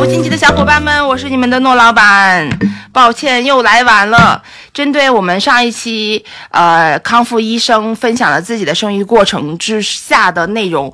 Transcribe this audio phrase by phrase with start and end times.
[0.00, 2.48] 无禁忌的小伙伴们，我是你们的诺老板。
[2.90, 4.42] 抱歉，又来晚了。
[4.72, 10.90] 针对我们上一期呃康复医生分享了自己的生育过程之下的内容，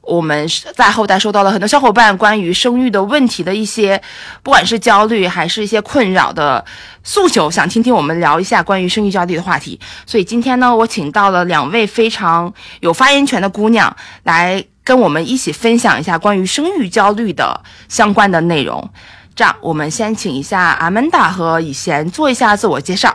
[0.00, 4.00] 我们在后台收到了很多小伙伴关于生育的问题的一些，
[4.42, 6.64] 不管是焦虑还是一些困扰的
[7.04, 9.78] 诉求，想听听我们聊一下关于生育焦虑的话题。
[10.06, 12.50] 所以今天呢，我请到了两位非常
[12.80, 14.64] 有发言权的姑娘来。
[14.86, 18.88] 跟我们一起分享一下关于生育焦虑的相关的内容。
[19.34, 23.12] 这样，我们先请一下阿曼达和以贤做一下自我介绍。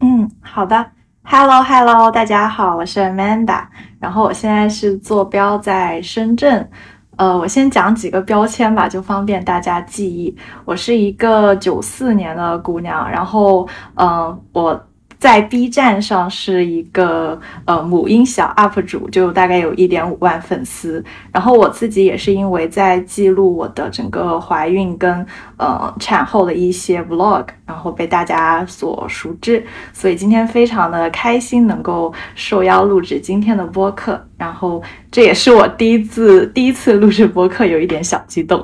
[0.00, 0.92] 嗯，好的。
[1.24, 3.66] Hello，Hello，大家好，我是 Amanda。
[4.00, 6.68] 然后我现在是坐标在深圳。
[7.16, 10.34] 呃，我先讲几个标签吧，就方便大家记忆。
[10.64, 13.08] 我是一个九四年的姑娘。
[13.10, 14.86] 然后，嗯，我。
[15.22, 21.02] 在 B 站上是一个呃母婴小 UP 主，就大概有一点五万粉丝。
[21.30, 25.24] 然后我自己也是因为在记录我的整个怀孕跟
[25.58, 29.64] 呃产后的一些 Vlog，然后被大家所熟知。
[29.92, 34.20] 所以今天非常的开心能够受邀录制今天的播客。
[34.36, 34.82] 然后
[35.12, 38.60] 这也是我第一次第一次录制播客，有一点小激动。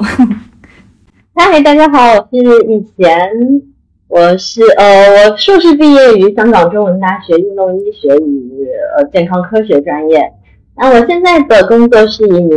[1.36, 3.77] 嗨，大家好，我是以前。
[4.09, 10.33] 我是呃，我硕士毕业于香港中文大学运动医学与呃健康科学专业。
[10.75, 12.51] 那我现在的工作是一名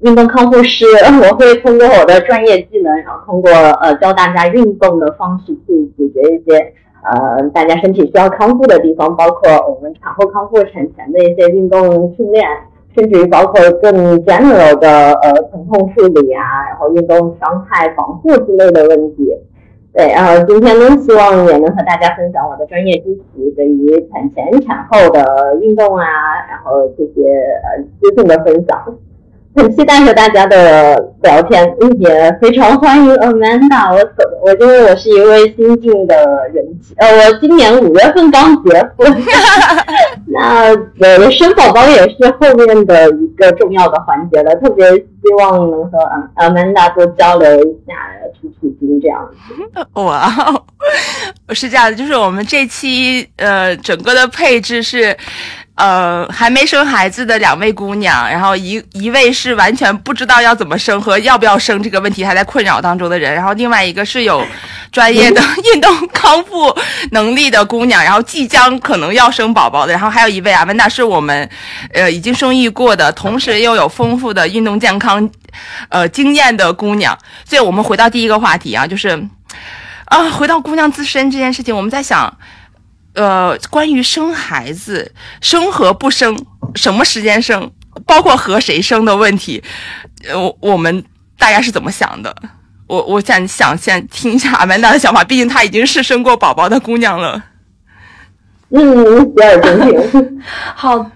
[0.00, 0.84] 运动康复师，
[1.22, 6.58] 我会通过我的专业技能，然后通过呃教大家运动的方式去解决一些
[7.04, 12.44] 呃大家身体需要康复的地方，包括我们产后康复、产前的一些运动训练，
[12.96, 19.32] 甚至于包括更 general 的呃疼痛处理啊，然后运动伤害防护之类的问题。
[19.94, 26.06] 对，然后今天呢，希望也能和大家分享我的专业知识，对于产前产后的运动啊，
[26.48, 27.28] 然后这些
[27.62, 28.82] 呃资讯的分享。
[29.54, 33.92] 很期待和大家的聊天，也非常欢迎 Amanda。
[33.92, 33.98] 我
[34.42, 39.14] 我因为我是一位新晋的人妻，呃，我今年五月份刚结婚，
[40.32, 44.86] 那我的生宝宝也是后面的一个重要的环节了，特别
[45.22, 45.98] 希望能和
[46.36, 47.94] Amanda 多交流一下，
[48.40, 50.00] 出出经这样子。
[50.00, 50.30] 哇，
[51.50, 55.16] 是这样的，就是我们这期呃整个的配置是。
[55.74, 64.44] 呃，还没生孩子的两位姑娘，然后一一位是完全不知道要怎么生和要不要生这个问题还在困扰当中的人，然后另外一个是有
[64.92, 65.40] 专业的
[65.74, 66.72] 运动康复
[67.12, 71.48] 能力的姑娘，然后即将可能要生宝宝的，然后还有一位阿曼达是我们
[71.94, 75.11] 呃已经生育过的，同时又有丰富的运动健康
[75.88, 77.18] 呃经验的姑娘。
[77.44, 79.08] 所以我们回到第一个话题啊，就是
[80.06, 82.36] 啊，回到姑娘自身这件事情，我们在想。
[83.14, 85.12] 呃，关于生孩子，
[85.42, 86.34] 生和不生，
[86.74, 87.70] 什么时间生，
[88.06, 89.62] 包括和谁生的问题，
[90.26, 91.04] 呃，我们
[91.36, 92.34] 大家是怎么想的？
[92.86, 97.44] 我我想想先听一下阿曼达的想法，毕竟她已经是生过宝宝的姑娘了。
[98.70, 99.30] 嗯。
[100.74, 101.10] 好，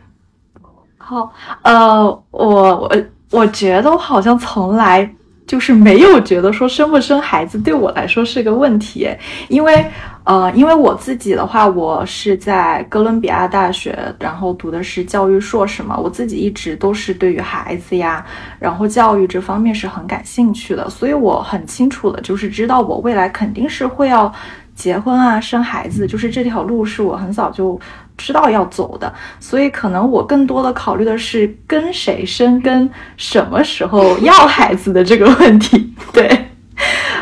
[0.98, 1.32] 好，
[1.62, 2.94] 呃，我我
[3.30, 5.08] 我觉得我好像从来
[5.46, 9.08] 就是没有觉得说生不生孩子对我来说是个问题，
[9.48, 9.84] 因为。
[10.26, 15.96] 呃，因为我自己的话，我是在哥伦比亚大学，然后读的是教育硕士嘛。
[15.96, 18.26] 我自己一直都是对于孩子呀，
[18.58, 24.32] 然后教育这方面是很感兴趣的，所以我很清楚的，就是知道我未来肯定是会要
[24.74, 27.78] 结婚啊，生孩子，就是这条路是我很早就
[28.16, 29.12] 知道要走的。
[29.40, 35.94] 所以可能我更多的考虑的是跟谁生，跟什么时候 要孩子的这个问题。
[36.12, 36.48] 对，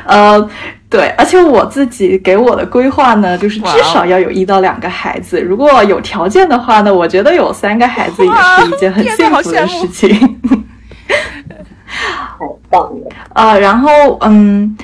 [0.07, 0.51] 呃。
[0.91, 5.41] 对，而且我自己给我的规划呢，就是至少要有一到两个孩子。
[5.41, 10.41] 如果有条件的话呢，我觉得有三个孩子也是一件很幸福的事情。
[12.39, 12.93] 好棒
[13.33, 13.59] 啊！
[13.59, 14.77] 然后嗯，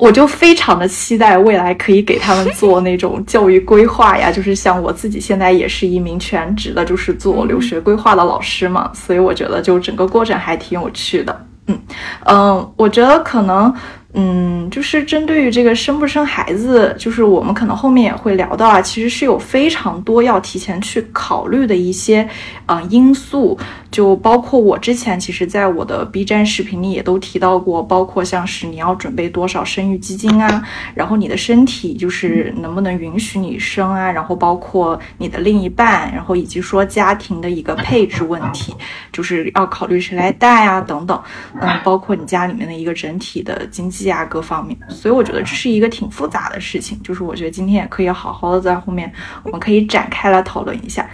[0.00, 11.46] 我就非常的期待未来可以给他们做那种教育规划呀，就是像我自己现在也是一名全职的，就是做留学规划的老师嘛，所以我觉得就整个过程还挺有趣的。
[11.66, 11.78] 嗯
[12.24, 13.72] 嗯，我觉得可能。
[14.12, 22.28] 嗯，就是针对于这个生不生孩子，就是我们可能后面也会聊到啊，其实是有非常多要提前去考虑的一些
[22.66, 23.56] 呃因素，
[23.90, 30.62] 就包括我之前其实在我的 B 站视频里也都提到过，包括像是你要准备多少生育基金啊，
[30.94, 38.74] 然后你的身体就是能不能允许你生啊，然后包括你的另一半，然后以及说家庭的一个配置问题，
[39.12, 41.22] 就是要考虑谁来带啊等等，
[41.60, 44.00] 嗯，包括你家里面的一个整体的经济。
[44.10, 47.00] 啊各方面，所以我觉得这是一个挺复杂的事情。
[47.02, 49.12] 就是我觉得今天也可以好好的在后面，
[49.44, 51.08] 我们可以展开来讨论一下。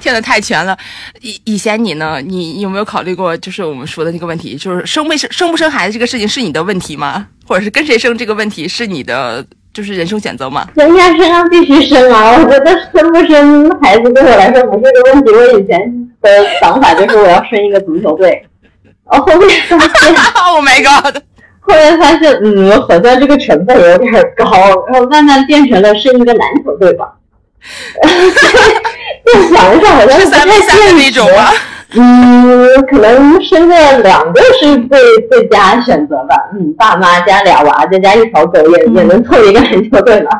[0.00, 0.76] 听的太全了，
[1.20, 2.01] 以以前你呢？
[2.24, 7.26] 你有没有考虑过，就是我们说的那个问题，就是生没生生不生孩子这个事情是你的问题吗？
[7.46, 10.66] 或者是跟谁生这个问题是你的就是人生选择吗？
[10.74, 12.36] 人家身上必须生啊！
[12.38, 15.30] 我觉得生不生孩子对我来说不是个问题。
[15.30, 15.78] 我以前
[16.20, 16.28] 的
[16.60, 18.46] 想法就是我要生一个足球队，
[19.10, 20.14] 然后后面发现，
[20.46, 21.22] Oh my God！
[21.60, 24.50] 后面发现，嗯，好像这个成本有点高，
[24.88, 27.06] 然后慢慢变成了生一个篮球队吧。
[29.24, 31.50] 再想一想，好像是三比三的那种吗？
[31.94, 34.98] 嗯，可能生个两个是最
[35.30, 36.36] 最佳选择吧。
[36.54, 40.30] 嗯，爸妈加俩娃，再加一条狗，也也能凑一个篮球队了。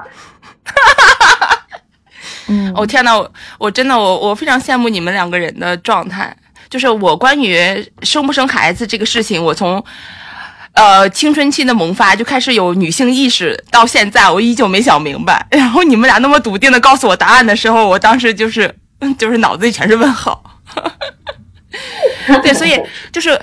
[2.48, 6.34] 嗯，我天呐，我我真的我我非常羡慕你们两个人的状态。
[6.70, 9.84] 就是我关于生不生孩子这个事情，我从
[10.72, 15.46] 呃青春期的萌发就开始有女性意识，到现在我依旧没想明白。
[15.52, 18.74] 然后你们俩那么笃定的告诉我答案的时候，我当时就是
[19.18, 20.42] 就是脑子里全是问号。
[22.42, 22.80] 对，所以
[23.12, 23.40] 就是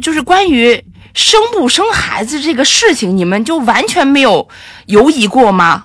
[0.00, 0.84] 就是关于
[1.14, 4.48] 生不生孩子这个事情，你们就完全没有
[4.86, 5.84] 犹疑过吗？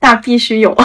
[0.00, 0.74] 那必须有。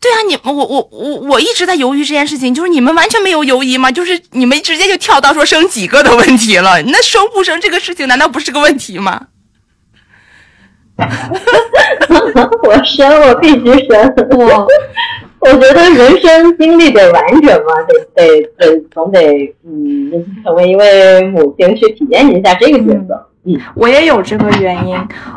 [0.00, 3.92] 对啊，你们我我我我一直在犹豫这件事情，就是你们完全没有犹疑吗？
[3.92, 6.80] 就是你们直接就跳到说生几个的问题了？
[6.84, 9.26] 那生不生这个事情难道不是个问题吗？
[10.96, 14.66] 我生，我必须生，我。
[15.40, 19.20] 我觉得人生经历得完整嘛，得得得，总得
[19.64, 23.26] 嗯，成为一位母亲去体验一下这个角色。
[23.44, 24.94] 嗯，我也有这个原因，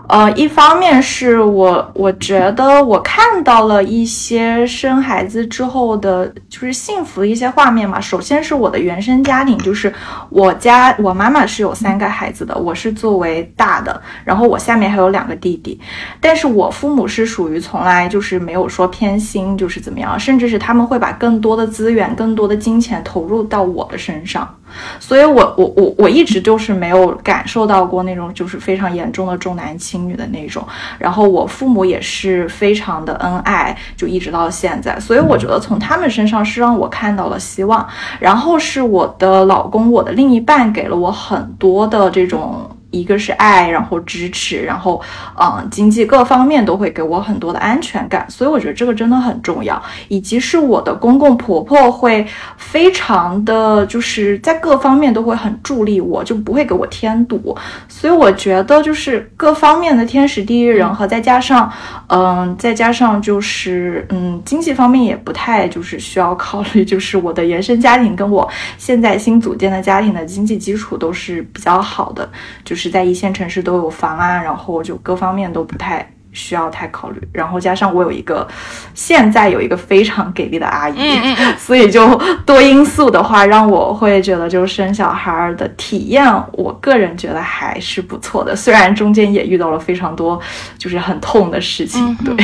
[0.09, 8.01] 呃，一方面是我我觉得我看到了一些生孩子之后的，就是幸福的一些画面嘛。
[8.01, 9.93] 首先是我的原生家庭，就是
[10.29, 15.79] 我家我妈妈是有三个孩子的，我是作为大的，然后我下面还有两个弟弟，
[16.19, 24.53] 但是我父母是属于从来就是没有说偏心，就是怎么样，甚至是他们会把更多的资源、更多的金钱投入到我的身上。
[24.99, 30.65] 所以，我我我我一直就是没有感受到过那种就是非常严重的重男轻女的那种。
[30.97, 34.99] 然后，我父母也是非常的恩爱，就一直到现在。
[34.99, 37.87] 所以，我觉得从他们身上是让我看到了希望。
[38.19, 42.69] 然后，是我的老公，我的另一半给了我很多的这种。
[42.93, 45.01] 一个是爱，然后支持，然后，
[45.41, 49.81] 嗯，经济各方面都会给我很多的安全感，所以我觉得这个真的很重要。
[50.09, 52.25] 以及是我的公公婆婆会
[52.55, 57.57] 非常的就是在各方面都会很助力我，就不会给我添堵。
[57.89, 61.71] 所以我觉得就是各方面的天时地利人和，再加上，
[62.07, 68.47] 嗯，再加上就是嗯，经济方面也不太就是需要考虑，就是我的原生家庭跟我
[68.77, 72.29] 现在新组建的家庭的经济基础都是比较好的，
[72.63, 72.82] 就是。
[72.83, 78.45] 是在一线城市都有房啊，然后就各方面都不太需要太考虑，然后加上我有一个
[78.93, 80.97] 现在有一个非常给力的阿姨，
[81.57, 82.13] 所以就
[82.45, 90.37] 多因素的话，让我会觉得就是生小孩的体验，我个人觉得还是不错的，虽然中间也遇到了非常多
[90.77, 92.13] 就是很痛的事情。
[92.17, 92.35] 对，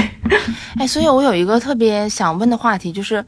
[0.79, 3.21] 哎，所以我有一个特别想问的话题，就是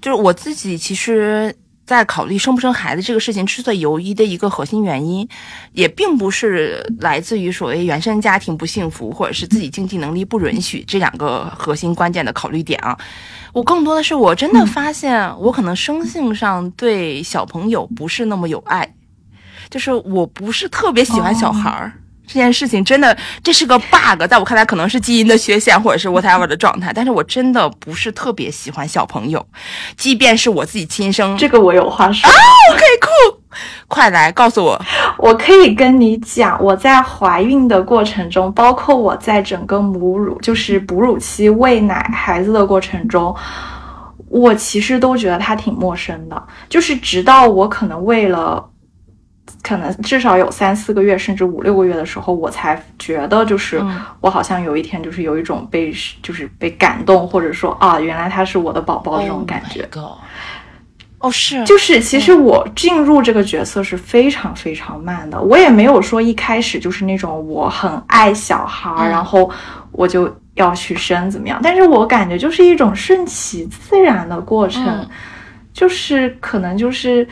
[0.00, 1.52] 就是我自己其实。
[1.84, 5.28] 在考虑生不生孩子这个事情之所以犹豫的一个核心原因，
[5.72, 12.96] 也并不是来自于所谓原生家庭不幸福，或者是自己经济能力不允许这两个核心关键的考虑点啊。
[13.52, 18.94] 我更多的是我真的发现，我可能生性上对小朋友不是那么有爱，
[19.68, 21.92] 就是我不是特别喜欢小孩儿。
[22.32, 26.90] 这件事情真的，这是个 bug，在我看来可能是基因的缺陷，或者是 whatever 的状态。
[26.94, 29.46] 但是我真的不是特别喜欢小朋友，
[29.98, 31.36] 即便是我自己亲生。
[31.36, 32.34] 这个我有话说啊
[32.70, 33.36] ，OK cool，
[33.86, 34.80] 快来告诉我。
[35.18, 43.36] 我可以跟你讲，我在怀孕的过程中，包括我在整个母乳，就是哺乳期喂奶孩子的过程中，
[44.30, 46.42] 我其实都觉得他挺陌生的。
[46.70, 48.66] 就是直到我可能为了。
[49.62, 53.80] 可能至少有三四个月，甚至五六个月的时候，我才觉得，就是
[54.20, 59.86] 我好像有一天，就是有一种被，就是被感动，或者说啊，原来他是我的宝宝这种感觉。
[61.20, 69.48] 哦，是，就是其实我进入这个角色是非常非常慢的，我也没有说一开始就是那种我很爱小孩，然后
[69.92, 75.08] 我就要去生怎么样，但是我感觉就是一种顺其自然的过程，
[75.72, 77.24] 就是可能就是。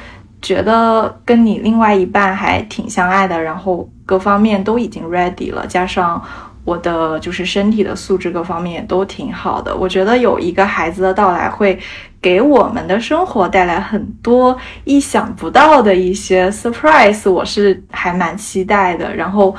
[0.42, 6.22] 觉得跟你另外一半还挺相爱的，然后各方面都已经 ready 了，加上
[6.64, 9.74] 我的就是身体的素质各方面也都挺好的。
[9.76, 11.78] 我觉得有一个孩子的到来会
[12.20, 19.14] 给我们的生活带来很多意想不到的一些 surprise，我是还蛮期待的。
[19.16, 19.54] 然后，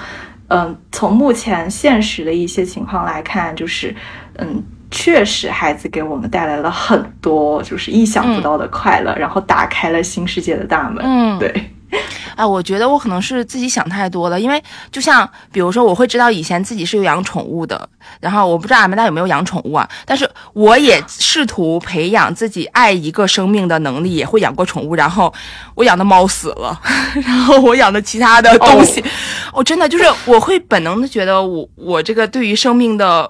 [0.48, 3.96] 嗯，从目前现实的一些情况来看，就是，
[4.38, 11.04] 嗯，确实孩子给我们带来了很多就是意想不到的快乐，然后打开了新世界的大门。
[11.04, 11.72] 嗯，对。
[12.38, 17.88] 啊，我觉得我可能是自己想太多了，因为就像比如说，我会知道以前自己是有养宠物的，
[18.22, 25.34] 然后我不知道俺们家有没有养宠物啊，但是我也试图培养自己爱一个生命的能力，也会养过宠物，然后
[25.76, 26.80] 我养的猫死了，
[27.26, 29.04] 然后我养的其他的东西，
[29.52, 33.30] 我、哦、真的就是我会本能的觉得我我这个对于生命的，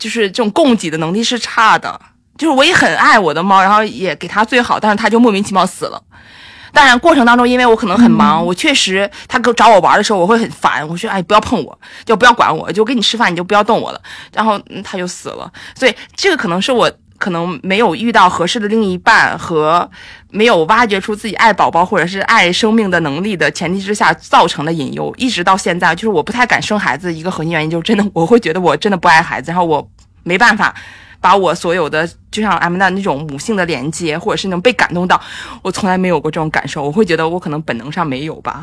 [0.00, 2.00] 就是这种供给的能力是差的，
[2.36, 6.02] 就是我也很爱我的猫，然后也给它最好，但是它就莫名其妙死了。
[6.72, 10.86] 当然，过程当中，因为我可能很忙，嗯、我确实它给找我玩的时候，我会很烦。
[10.88, 14.00] 我说：“哎，不要碰我，就不要管我，就跟你吃饭，你就不要动我了。”
[14.32, 15.52] 然后、嗯、他就死了。
[15.74, 16.88] 所以这个可能是我
[17.20, 19.88] 可能没有遇到合适的另一半和
[20.30, 27.12] 没有挖掘出自己爱宝宝或者是爱生命的能力的前提之下造成的隐忧，一直到现在，就是我不太敢生孩子。
[27.12, 29.88] 一个核心原因就是真的，我会觉得我真的不爱孩子，然后我
[30.24, 30.74] 没办法。
[31.22, 35.20] 把我所有的，就像阿曼达那种母性的连接，或者是那种被感动到，
[35.60, 36.82] 我从来没有过这种感受。
[36.82, 38.62] 我会觉得我可能本能上没有吧。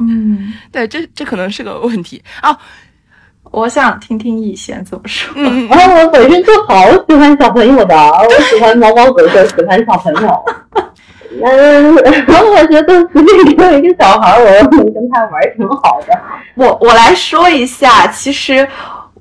[0.00, 2.58] 嗯，对，这这可能是个问题哦。
[3.54, 5.32] 我想听听以贤怎么说。
[5.36, 10.44] 嗯，然后我本身就好喜欢小朋友的，我喜欢猫猫狗狗，喜欢小朋友。
[11.42, 11.94] 嗯，
[12.26, 16.18] 然后我觉得随便给我一个小孩，我跟他玩挺好的。
[16.54, 18.66] 我我来说一下，其实。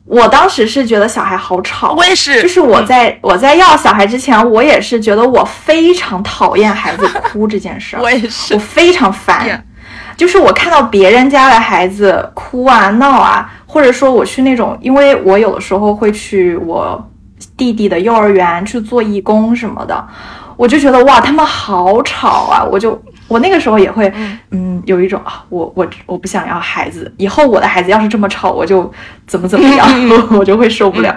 [0.05, 2.41] 我当时是觉得小孩好吵，我也是。
[2.41, 8.01] 就是我在、嗯、我在要小孩之前，我也是觉得我非常讨厌孩子哭这件事儿。
[8.03, 9.65] 我也是，我非常烦。
[10.15, 17.09] 就是我看到别人家的孩子哭啊、闹啊，或者说我去那种，因为我有的时候会去我
[17.57, 20.07] 弟弟的幼儿园去做义工什么的，
[20.55, 22.63] 我就觉得哇，他们好吵啊！
[22.63, 24.11] 我就我那个时候也会，
[24.51, 28.91] 嗯，有一种啊，我我我不想要孩子，以后我的孩子要是这么吵，我就
[29.27, 29.87] 怎么怎么样，
[30.37, 31.15] 我就会受不了。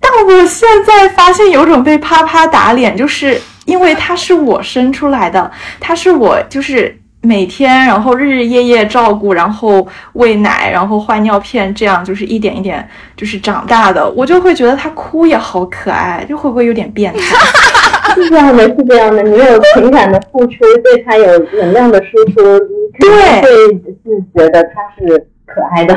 [0.00, 12.86] 但我现在发现有种被啪啪打脸，就是因为他是我生出来的，他是我就是每天然后日日夜夜照顾，然后喂奶，然后换尿片，这样就是一点一点
[13.16, 17.20] 就是长大的，我就会觉得他哭也好可爱，就会不会有点变态？
[18.14, 22.58] 是这样的，是这样的，你有情感的付出，对他有能量的输出，
[22.98, 23.48] 对，会
[23.84, 25.94] 是觉得他是可爱的。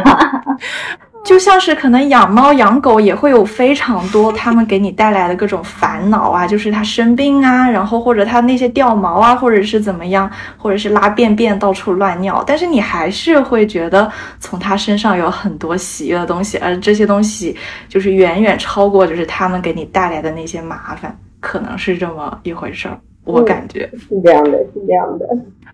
[1.24, 17.56] 就像是可能养猫养狗也会有非常多他们给你带来的各种烦恼啊，就是它生病啊，然后或者它那些掉毛啊，或者是怎么样，或者是拉便便到处乱尿，但是你还是会觉得从它身上有很多喜悦的东西，而这些东西
[17.88, 25.26] 就是远远超过就是他们给你带来的那些麻烦，可能是这么一回事儿，我感觉、是这样的，是这样的。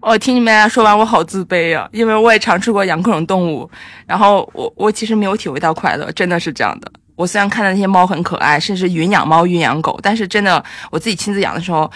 [0.02, 3.70] 我听你们俩说完，我好自卑啊，因为我也尝试过养各种动物，
[4.06, 6.92] 然后我我其实没有体会到快乐，真的是这样的。
[7.16, 11.92] 我虽然看到那些猫很可爱，甚至云养猫、云养狗，但是真的我自己亲自养的时候，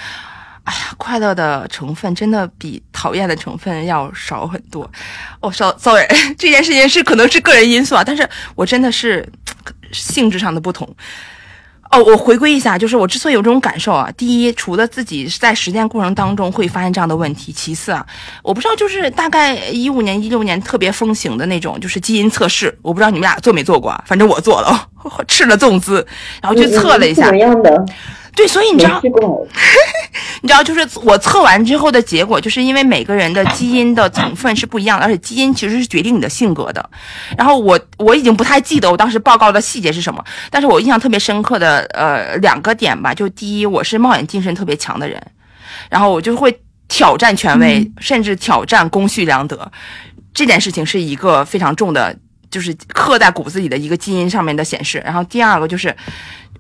[0.65, 4.89] 哎呀，快乐的成分真的比讨厌的成分要少很多。
[5.39, 6.05] 哦，稍 sorry，
[6.37, 9.25] 这件事情是可能是个人因素啊，但是我真的是
[9.93, 10.93] 性质上的不同。
[11.93, 18.03] 哦，我回归一下，就是我之所以有这种感受啊，第一，除了自己在实践过程当中会发现这样的问题，其次啊，
[18.41, 24.87] 我不知道，就是大概一五年、一六年特别风行的那种，就是基因测试，我不知道你们俩做没做过，反正我做了，
[25.27, 26.03] 吃了粽子，
[26.41, 27.25] 然后去测了一下。
[27.25, 27.85] 怎么样的？
[28.35, 28.99] 对，所以你知道，
[30.41, 36.89] 你知道，就是我测完之后的结果，就是因为每个人的基因的成分是不一样的，而且基因其实是决定你的性格的。
[37.37, 45.21] 然后我我已经不太记得我当时报告的细节是什么，但是我印象特别深刻的呃两个点吧，就第一，我是冒险精神特别强的人，
[45.89, 49.71] 然后我就会挑战权威，嗯、甚至挑战公序良德，
[50.33, 52.15] 这件事情是一个非常重的，
[52.49, 54.99] 就是刻在骨子里的一个基因上面的显示。
[55.05, 55.95] 然后第二个就是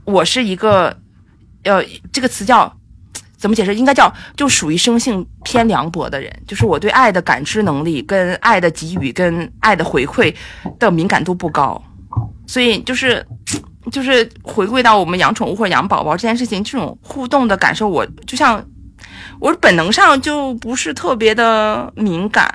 [0.05, 0.95] 我是一个。
[1.63, 2.71] 呃，这个词叫
[3.37, 3.75] 怎么解释？
[3.75, 10.33] 应该叫就属于生性偏凉薄的人，就是我对爱的感知能力、跟爱的给予、跟爱的回馈
[10.79, 11.81] 的敏感度不高，
[12.47, 13.25] 所以就是
[13.91, 18.65] 就是回归到我们养宠物或者养宝宝这件事情，这种互动的感受，我就像
[19.39, 22.47] 我本能上就不是特别的敏感。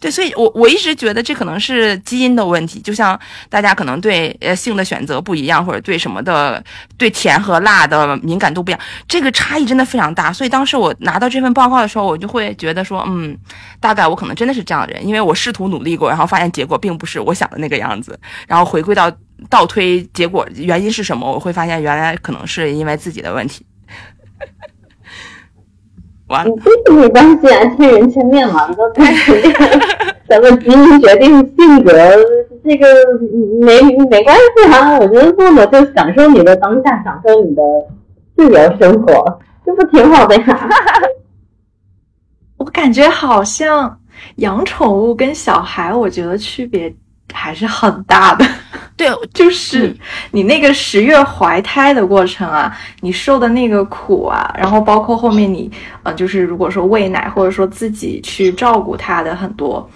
[0.00, 6.62] 对，所以我我一直觉得这可能是基因的问题，就像大家可能对呃性的选择不一样，或者对什么的
[6.96, 10.32] 对甜和辣的敏感度不一样，这个差异真的非常大。
[10.32, 13.36] 所以当时我拿到这份报告的时候，我就会觉得说，嗯，
[13.80, 19.10] 大概我可能真的是这样的人，因为我试图努力过，然后发现结果并不是我想的那个样子，然后回归到
[19.50, 23.66] 倒推结果原因是什么，我会发现原来可能是因为自己的问题。
[26.28, 28.76] 完了，这个没关系啊，千人见面嘛，都
[30.28, 31.92] 咱们基因决定性格，
[32.62, 32.86] 这个
[33.60, 33.80] 没
[34.10, 34.98] 没关系啊。
[34.98, 37.62] 我觉得做嘛就享受你的当下，享受你的
[38.36, 40.68] 自由生活，这不挺好的呀？
[42.58, 43.98] 我感觉好像
[44.36, 46.94] 养宠物跟小孩，我觉得区别
[47.32, 48.44] 还是很大的。
[48.96, 49.96] 对， 就是
[50.32, 55.70] 你那个十月怀胎的过程啊，你受的那个苦啊，然后包括后面你，
[56.02, 59.88] 呃，就是如果说喂奶或者说自己去照顾他的很多，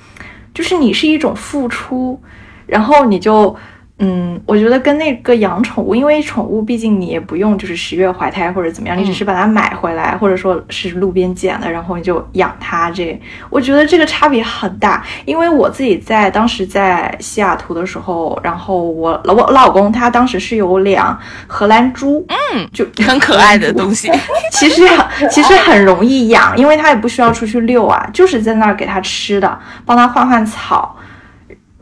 [0.54, 2.20] 就是你是一种付出，
[2.66, 3.56] 然后你就。
[3.98, 12.90] 嗯，我觉得跟那个养宠物，因为宠物毕竟你也不用就是十月怀胎或者怎么样，你只是把它买回来，或者说是路边捡的，然后你就养它。
[12.90, 13.16] 这
[13.48, 15.04] 我觉得这个差别很大。
[15.24, 24.10] 因为我自己在当时在西雅图的时候，然后我老我老公他当时是有两荷兰猪，嗯，就很可爱的 东西。
[24.50, 24.82] 其实
[25.30, 29.56] 其实很容易养，因为它也不需要出去遛啊，就是在那儿给它吃的，
[29.86, 30.96] 帮它换换草。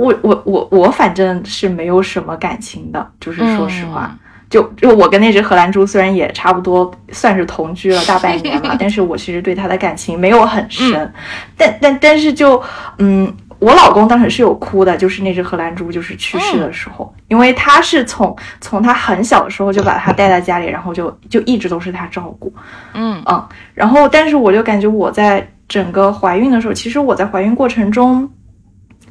[0.01, 4.17] 我我我我反正是没有什么感情的，就是说实话，
[4.49, 11.13] 就就我跟那只荷兰猪虽然也差不多算是同居了大半年了， 但是我其实对它的感情没有很深，
[11.57, 12.61] 但但但是就
[12.99, 22.53] 嗯，我老公当时是有哭的，就是那只荷兰猪就是去世的时候，因为他是从从他很小的时候就把它带在家里，然后就就一直都是他照顾，
[22.95, 23.23] 嗯。
[23.27, 28.29] 嗯，然后但是我就感觉我在整个怀孕的时候，其实我在怀孕过程中。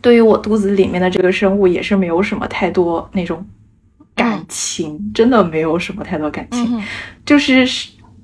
[0.02, 3.46] 对于我肚子里面的这个生物，也是没有什么太多那种
[4.16, 6.82] 感情，真的没有什么太多感情。
[7.26, 7.66] 就是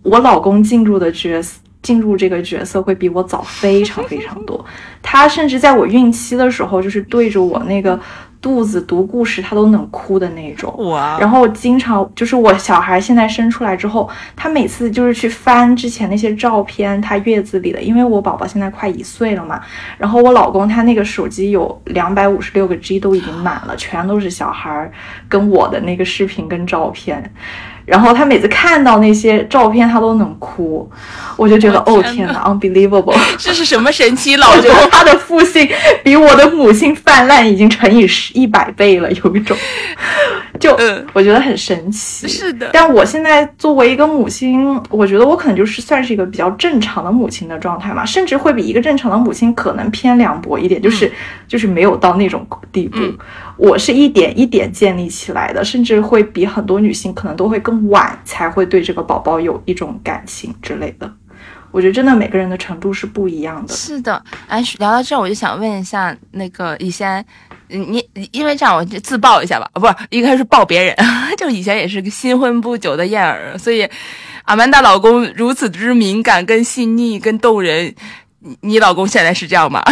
[0.01, 4.63] 我老公进入的角色，进入这个角色会比我早非常非常多。
[5.01, 7.99] 他甚至在我孕期的时候，就是对着我那个。
[8.45, 10.71] 肚子读故事，他都能哭的那种。
[10.91, 11.17] 哇！
[11.19, 19.59] 然后经常就是我小孩现在生出来之后，他每次就是去翻之前那些照片，他月子里的，因为我宝宝现在快一岁了嘛。
[19.97, 24.91] 然后我老公他那个手机有两百五十六个 G 都已经满了，全都是小孩
[25.27, 27.33] 跟我的那个视频跟照片。
[27.85, 30.89] 然后他每次看到那些照片，他都能哭，
[31.37, 34.89] 我就觉得哦天哪，unbelievable， 这是什么神奇老公？
[34.91, 35.69] 他的父性
[36.03, 39.55] 比我的母性泛滥已经乘以十一百倍了，有一种，
[40.59, 40.77] 就
[41.13, 42.27] 我觉得很神奇。
[42.27, 51.11] 是的，但我现在作为一个母亲，我觉得我可能就是算是一个比较正常的母亲的状态嘛，甚至会比一个正常的母亲可能偏凉薄一点，就是
[51.47, 52.97] 就是没有到那种地步。
[53.57, 61.09] 我是一点一点建立起来的，甚至会比很多女性可能都会更晚才会对这个宝宝有一种感情之类的。
[61.71, 63.73] 我觉得真的每个人的程度是不一样的。
[63.73, 67.25] 是的，哎，聊到这儿我就想问一下那个以前，
[67.69, 70.95] 你因为这样我就自曝一下吧，不是应该是爆别人，
[71.37, 73.87] 就以前也是个新婚不久的燕儿，所以
[74.45, 77.93] 阿曼达老公如此之敏感、跟细腻、跟动人，
[78.39, 79.83] 你你老公现在是这样吗？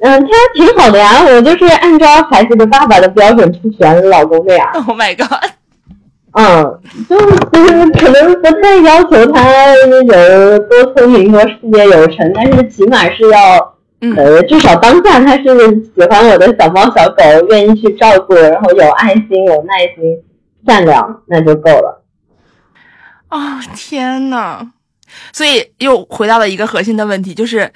[0.00, 4.70] 嗯，他挺好的呀，我就是按照孩子的爸爸的标准去选老公的呀。
[4.74, 5.50] Oh my god！
[6.38, 7.18] 嗯，就
[7.50, 15.44] 就是可能不太要求他有多聪明、多事业有成，但是起码是要，呃，至少当下他是
[15.94, 20.22] 喜欢我的小猫小狗，愿意去照顾，然后有爱心、有耐心、
[20.66, 22.04] 善良，那就够了。
[23.30, 24.70] 哦，天呐！
[25.32, 27.72] 所以又回到了一个核心的问题，就是。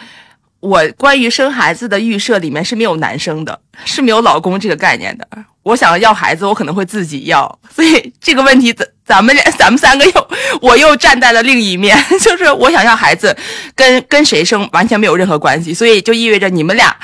[0.60, 5.26] 我关于生孩子的预设里面是没有男生的，是没有老公这个概念的。
[5.62, 10.28] 我想要孩子，我可能会自己要，所以这个问题咱咱们俩 咱们三个又
[10.62, 13.36] 我又站在了另一面， 就是我想要孩子，
[13.74, 16.94] 跟跟谁生完全没有任何关系，所以就意味着你们俩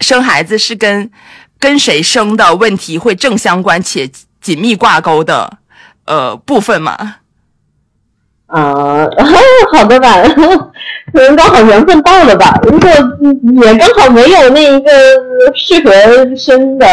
[0.00, 1.08] 生孩子是跟
[1.60, 5.58] 跟谁生的问题会正相关且紧密挂钩的
[6.06, 7.16] 呃部分嘛。
[8.46, 9.06] 啊，
[9.72, 10.22] 好的吧，
[11.12, 12.58] 可能刚好缘分到了吧。
[12.64, 12.90] 如果
[13.64, 14.90] 也刚好没有那一个
[15.54, 15.90] 适合
[16.36, 16.86] 生的，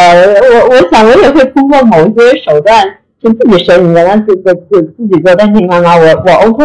[0.54, 2.84] 我我想我也会通过某些手段
[3.22, 6.64] 去自己生一个，让自己自自己做但是你妈妈，我我 OK。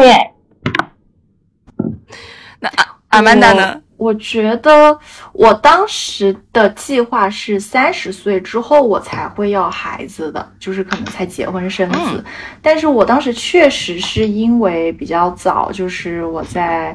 [2.60, 3.80] 那阿阿曼达呢？
[3.98, 4.98] 我觉得
[5.32, 12.22] 我当时的计划是三十岁之后我才会要孩子的，就是可能才结婚生子。
[12.60, 16.94] 但是我当时确实是因为比较早，就是我在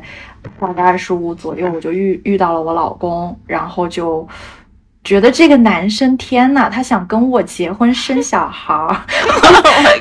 [0.59, 4.27] 大概二十五左右我就遇遇到了我老公，然后就
[5.03, 9.05] 觉得这个男生天呐，他想跟我结婚生小孩儿，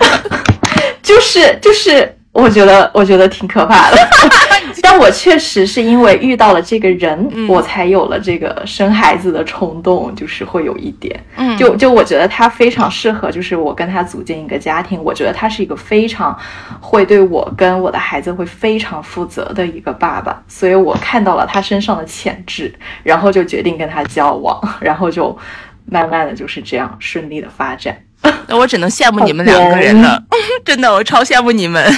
[1.03, 2.20] 就是 就是。
[2.33, 3.97] 我觉得，我觉得挺可怕的。
[4.83, 11.19] 但我确实是因为遇到了这个人，嗯我才有了这个生孩子的冲动，就是会有一点。
[11.37, 15.03] 嗯就就我觉得他非常适合，就是我跟他组建一个家庭。
[15.03, 16.37] 我觉得他是一个非常
[16.81, 25.37] 会对我跟我的孩子会非常负责的一个爸爸，所以我看到了他身上的潜质，然后就决定跟他交往，然后就
[25.85, 27.97] 慢慢的就是这样顺利的发展。
[28.49, 30.23] 那我只能羡慕你们两个人了，
[30.65, 31.85] 真的，我超羡慕你们。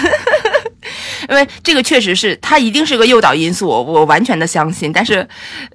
[1.28, 4.92] 因为这个确实是，它一定是个诱导因素，我我完全的相信。
[4.92, 5.26] 但是，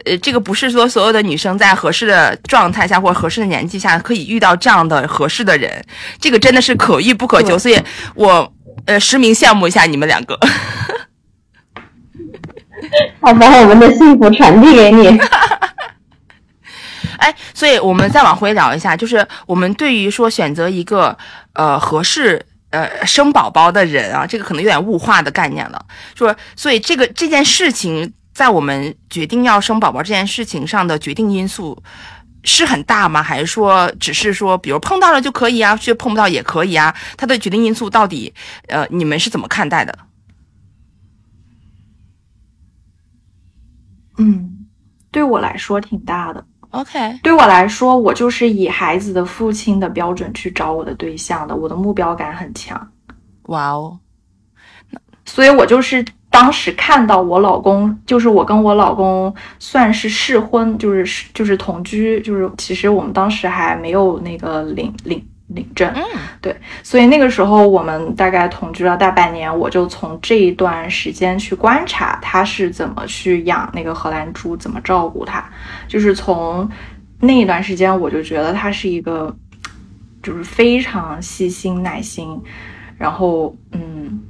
[0.06, 5.84] 呃，这个不是说所有的女生在合适的状态下或者合适的年纪下可以遇到这样的合适的人，
[6.20, 7.58] 这个真的是可遇不可求。
[7.58, 7.80] 所以
[8.14, 8.54] 我
[8.86, 10.38] 呃实名羡慕一下你们两个。
[13.22, 15.20] 好，把我们的幸福传递给你。
[17.18, 21.18] 哎，所以我们再往回聊一下，就是我们对于说选择一个
[21.54, 25.86] 呃合适呃生宝宝的人啊，这个可能有点物化的概念了。
[26.16, 31.82] 说，所以这个这件事情在我们决定要生宝宝这件事情上的决定因素
[32.44, 33.22] 是很大吗？
[33.22, 36.96] 还是说只是说，比如碰到了就可以啊，却碰不到也可以啊？
[37.18, 38.34] 它的决定因素到底
[38.68, 39.98] 呃你们是怎么看待的？
[44.20, 44.68] 嗯，
[45.12, 46.46] 对我来说挺大的。
[46.78, 52.80] OK，对我来说，我就是以孩子的父亲的标准去找我的对象的，我的目标感很强，
[53.48, 53.98] 哇哦，
[55.26, 66.04] 所以我就是当时看到我老公，就是我跟我老公算是试婚，就是就是同居，就是其实我们当时还没有那个领领领证，嗯
[66.42, 75.44] 对，所以那个时候我们大概同居了大半年，我就从这一段时间去观察他是怎么去养那个荷兰猪，怎么照顾它，
[75.88, 76.70] 就是从
[77.20, 79.36] 那一段时间我就觉得他是一个，
[80.22, 82.42] 就是非常细心耐心，
[82.98, 84.22] 然后嗯。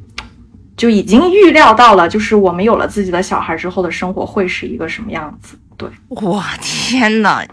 [0.77, 5.57] 就已经预料到了，就是我们有了自己的小孩之后的生活会是一个什么样子。
[5.77, 7.45] 对，我天哪，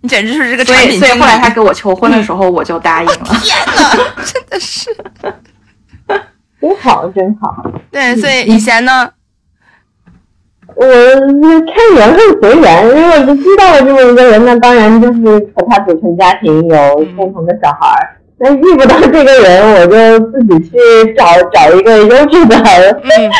[0.00, 3.14] 你简直是这个所以产品经理所以后来他给我求婚的时候，我就答应了。
[3.40, 4.90] 天哪，真的是。
[6.60, 7.64] 真好，真好。
[7.92, 9.08] 对，所以以前呢，
[10.74, 15.20] 我看缘分随缘，如果是知道了这么一个人，那当然就是
[15.54, 18.16] 和他组成家庭，有共同的小孩儿。
[18.40, 20.76] 那遇不到这个人，我就自己去
[21.16, 22.56] 找找一个优质的，
[23.02, 23.30] 嗯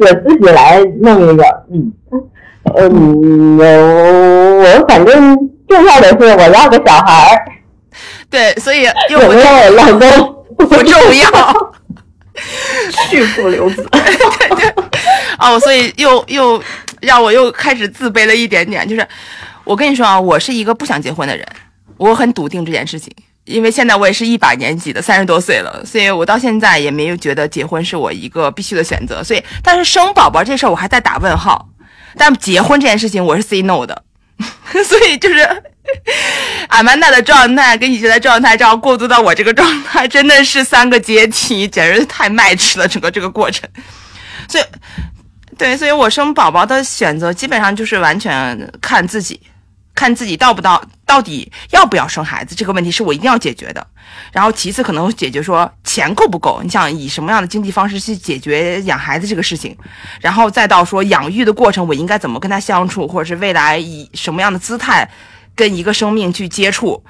[0.00, 1.44] 我自己来弄一个。
[1.72, 1.90] 嗯
[2.76, 3.64] 嗯，我
[4.60, 5.36] 我反正
[5.68, 7.44] 重要的是我要个小孩儿，
[8.30, 11.72] 对，所以又有不没有老公不重要
[13.08, 14.00] 续父留子，对
[14.56, 14.84] 对
[15.38, 16.62] 哦，所以又又
[17.00, 18.88] 让我又开始自卑了一点点。
[18.88, 19.06] 就是
[19.64, 21.46] 我跟你说啊，我是一个不想结婚的人，
[21.96, 23.12] 我很笃定这件事情。
[23.44, 29.24] 因为现在我也是一把年纪的，三十多岁了，所以我到现在也没有觉得结婚是我一个必须的选择。
[29.24, 31.66] 所以，但是生宝宝这事儿我还在打问号，
[32.16, 34.04] 但结婚这件事情我是 say no 的。
[34.84, 35.62] 所以就是
[36.68, 43.68] 阿曼达的状态跟以前的状态，这样过渡到我这个状态，真的是三个阶梯，简直太 match 了，整个这个过程。
[44.46, 44.64] 所以，
[45.56, 49.40] 对，所以我生宝宝的选择基本上就是完全看自己，
[49.98, 53.84] 看自己到不到，到底要不要生孩子这个问题是我一定要解决的。
[54.30, 59.76] 然后其次可能会解决说钱够不够，你想以什么样的经济方式去解决养孩子这个事情，
[60.20, 65.10] 然后再到说养育的过程我应该怎么跟他相处，或者是未来以什么样的姿态
[65.56, 67.02] 跟一个生命去接触。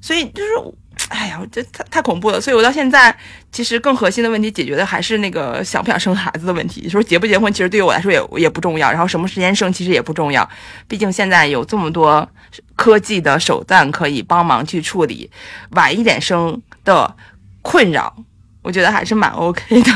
[0.00, 0.74] 所以就是，
[1.12, 2.40] 哎呀，我这太太恐怖了。
[2.40, 3.14] 所以我到现在
[3.52, 6.88] 其实更核心的问题解决的还是那个想不想生孩子的问题。
[6.88, 10.48] 说结不结婚，其实对于我来说也也不重要，然后什么时间生其实也不重要。
[10.88, 12.26] 毕竟现在有这么多
[12.74, 15.30] 科技的手段可以帮忙去处理
[15.72, 17.14] 晚一点生的
[17.60, 18.14] 困扰，
[18.62, 19.92] 我觉得还是蛮 OK 的。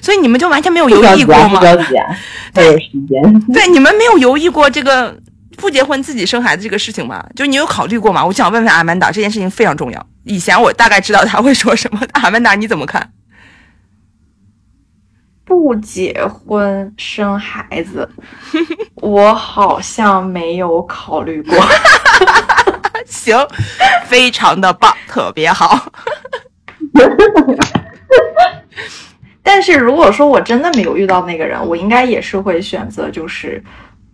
[0.00, 1.60] 所以你们就完全没有犹，豫过吗？
[2.54, 3.40] 对，时间。
[3.52, 5.14] 对，你们没有犹豫过这个
[5.56, 7.24] 不结婚自己生孩子这个事情吗？
[7.34, 8.24] 就你有考虑过吗？
[8.24, 10.06] 我想问问阿曼达，这件事情非常重要。
[10.24, 13.12] 以前我大概知道他会说什么， 阿曼达你怎么看？
[15.44, 18.08] 不结婚生孩子，
[18.96, 21.56] 我好像没有考虑过。
[23.06, 23.36] 行，
[24.06, 25.92] 非常的棒，特别好。
[29.44, 33.62] 但是如果说我真的没有遇到那个人，我应该也是会选择就是，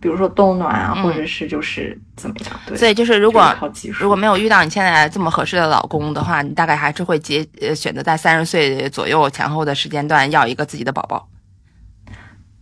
[0.03, 2.59] 比如说冻卵啊，嗯或者是就是怎么样？
[2.67, 3.55] 对，所以就是如果
[3.97, 11.25] 如果没有遇到你现在这么合适的老公的话，你大概还是会结呃选择在三十岁左右前后的时间段要一个自己的宝宝。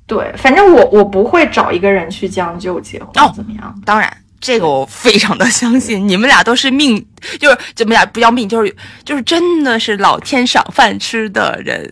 [0.06, 3.82] 对，反正我我不会找一个人去将就结婚，哦怎么样？
[3.84, 7.04] 当然，这个我非常的相信，你们俩都是命，
[7.40, 11.92] 就是怎么讲不要命，就是就是真的是老天赏饭吃的人，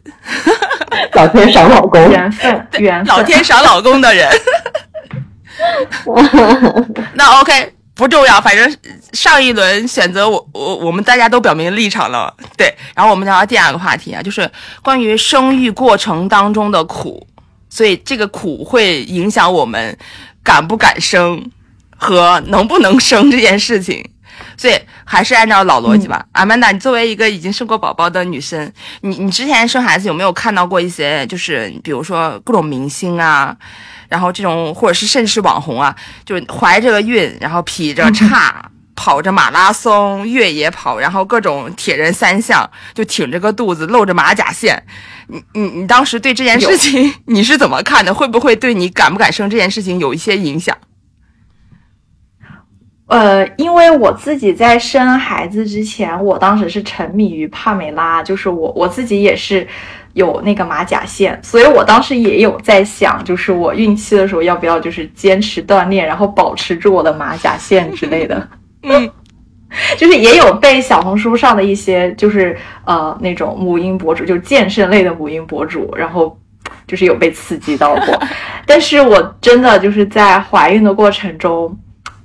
[1.16, 4.30] 老天赏老公，缘分，缘分，老天赏老公的人。
[7.16, 8.78] 那 OK 不重要，反正
[9.14, 12.74] 上一轮选择我我我们大家都表明立场了，对。
[12.96, 14.50] 然后我们聊到第二个话题啊，就是
[14.82, 17.28] 关于生育过程当中的苦，
[17.70, 19.98] 所以这个苦会影响我们
[20.44, 21.52] 敢不敢生。
[22.02, 24.02] 和能不能生这件事情，
[24.56, 26.26] 所以还是按照老逻辑吧。
[26.32, 33.54] 阿曼达，你作为一个已经生过宝宝的女生，你你之前生孩子有没有看到过一些，就是比如说各种明星啊，
[34.10, 35.96] 然后这种或者是甚至是网红啊，
[36.26, 44.84] 就怀着个孕，然后劈着叉跑着马拉松、越野跑，然后各种铁人三项，就挺着个肚子露着马甲线。
[45.28, 48.14] 你你你当时对这件事情你是怎么看的？
[48.14, 50.76] 会不会对你敢不敢生这件事情有一些影响？
[53.08, 59.68] 呃，因为我自己在生孩子之前，我当时是沉迷于帕梅拉，就是我我自己也是
[60.14, 68.48] 有那个马甲线，所以我当时也有在想，就是我孕期的时候要不要就是坚持锻炼，然后保持住我的马甲线之类的。
[68.84, 69.10] 嗯，
[69.98, 76.38] 就是也有被小红书上的一些就是呃那种母婴博主，就健身类的母婴博主，然后
[76.88, 78.22] 就是有被刺激到过，
[78.66, 81.78] 但是我真的就是在怀孕的过程中，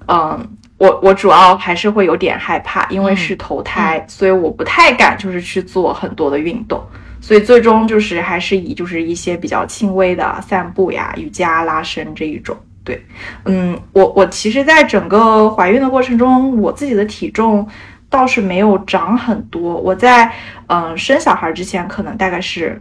[0.09, 0.49] 嗯。
[0.77, 6.85] 我我主要还是会有点害怕，因为是头胎，所以我不太敢就是去做很多的运动，
[7.25, 12.55] 所以最终就是还是以就是一些比较轻微的散步呀、瑜伽、拉伸这一种。
[12.85, 13.03] 对，
[13.47, 17.67] 嗯，我我其实，在整个怀孕的过程中，我自己的体重
[18.11, 19.75] 倒是没有长很多。
[19.75, 20.31] 我在
[20.67, 22.79] 嗯生小孩之前，可能大概是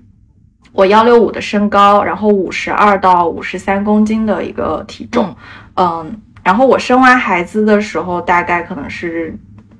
[0.73, 5.33] 我幺六五的身高，然后五十二到五十三公斤的一个体重，
[5.77, 6.19] 嗯。
[6.43, 9.33] 然后我生完孩子的时候，大概可能是，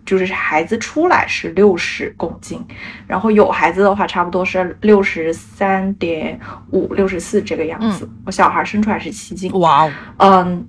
[0.06, 2.64] 就是孩子出来是六十公斤，
[3.08, 6.40] 然后有孩子的话，差不多是六十三点
[6.72, 8.10] 五、六十四这个样子。
[8.26, 9.52] 我小孩生出来是七斤。
[9.54, 9.92] 哇哦。
[10.18, 10.68] 嗯，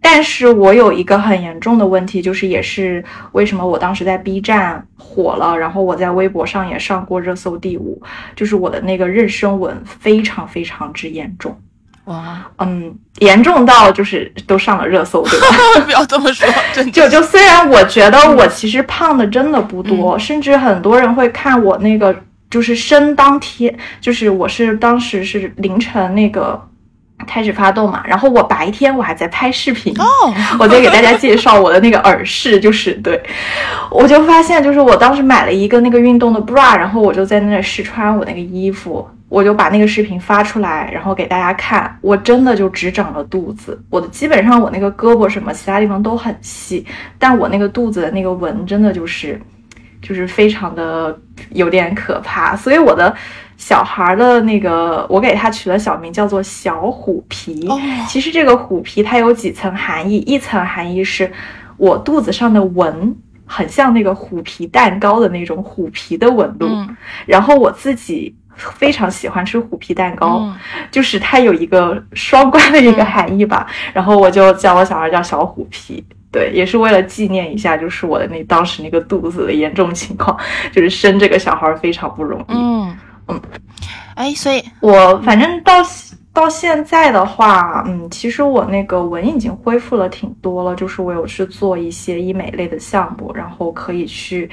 [0.00, 8.02] 但是我有一个很严重的问题，就是也是为什么我当时在 B 站火了，然后我在微博上也上过热搜第五，
[8.36, 11.58] 就是我的那个妊娠纹非常非常之严重。
[12.04, 15.46] 哇，嗯，严重到就是都上了热搜，对吧？
[15.86, 16.48] 不要这么说，
[16.92, 22.14] 就就虽然我觉得我其实胖的真的不多，甚至很多人会看我那个
[22.50, 26.60] 就是生当天，就是我是当时是凌晨那个
[27.26, 30.04] 开始发动嘛，然后我白天我还在拍视频哦，
[30.58, 33.20] 我在给大家介绍我的那个耳饰，就是对，
[33.90, 39.08] 我就发现就是我当时买了一个那个运动的 bra，然后我就在那试穿我那个衣服。
[39.28, 41.96] 我就把那个视频发出来，然后给大家看。
[42.02, 46.84] 我真的就只长了肚子，我的基本上我那个胳膊什么其他地方都很细，
[47.18, 49.40] 但我那个肚子的那个纹真的就是，
[50.02, 51.18] 就是非常的
[51.52, 52.54] 有点可怕。
[52.54, 53.16] 所以我的
[53.62, 57.68] 小孩的那个，我给他取了小名叫做小虎皮。
[58.08, 61.32] 其实这个虎皮它有几层含义，一层含义是
[61.76, 66.68] 我肚子上的纹很像那个虎皮蛋糕的那种虎皮的纹路，
[67.24, 68.34] 然后我自己。
[68.54, 70.46] 非常喜欢吃虎皮蛋糕，
[70.90, 73.66] 就是它有一个双关的一个含义吧。
[73.94, 80.36] 然后我就叫我小孩叫小虎皮，对，也是为了纪念一下，就是我的那当时那个肚子的严重情况，
[80.70, 82.52] 就是生这个小孩非常不容易。
[82.52, 82.94] 嗯
[83.32, 83.40] 嗯，
[84.14, 85.74] 哎，所以我反正到
[86.32, 94.48] 到现在的话，嗯，其实我那个纹已经恢复了挺多了，就是我有去做一些医美类的项目，然后可以去，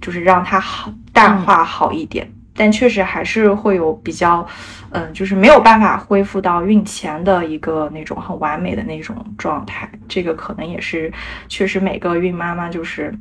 [0.00, 2.30] 就是让它好淡化好一点。
[2.60, 4.44] 但确实还是会有比较，
[4.90, 9.88] 嗯，就是没有办法恢复到孕前的一个那种很完美的那种状态。
[10.08, 11.12] 这个可能也是
[11.46, 13.14] 确实每个孕妈妈就是，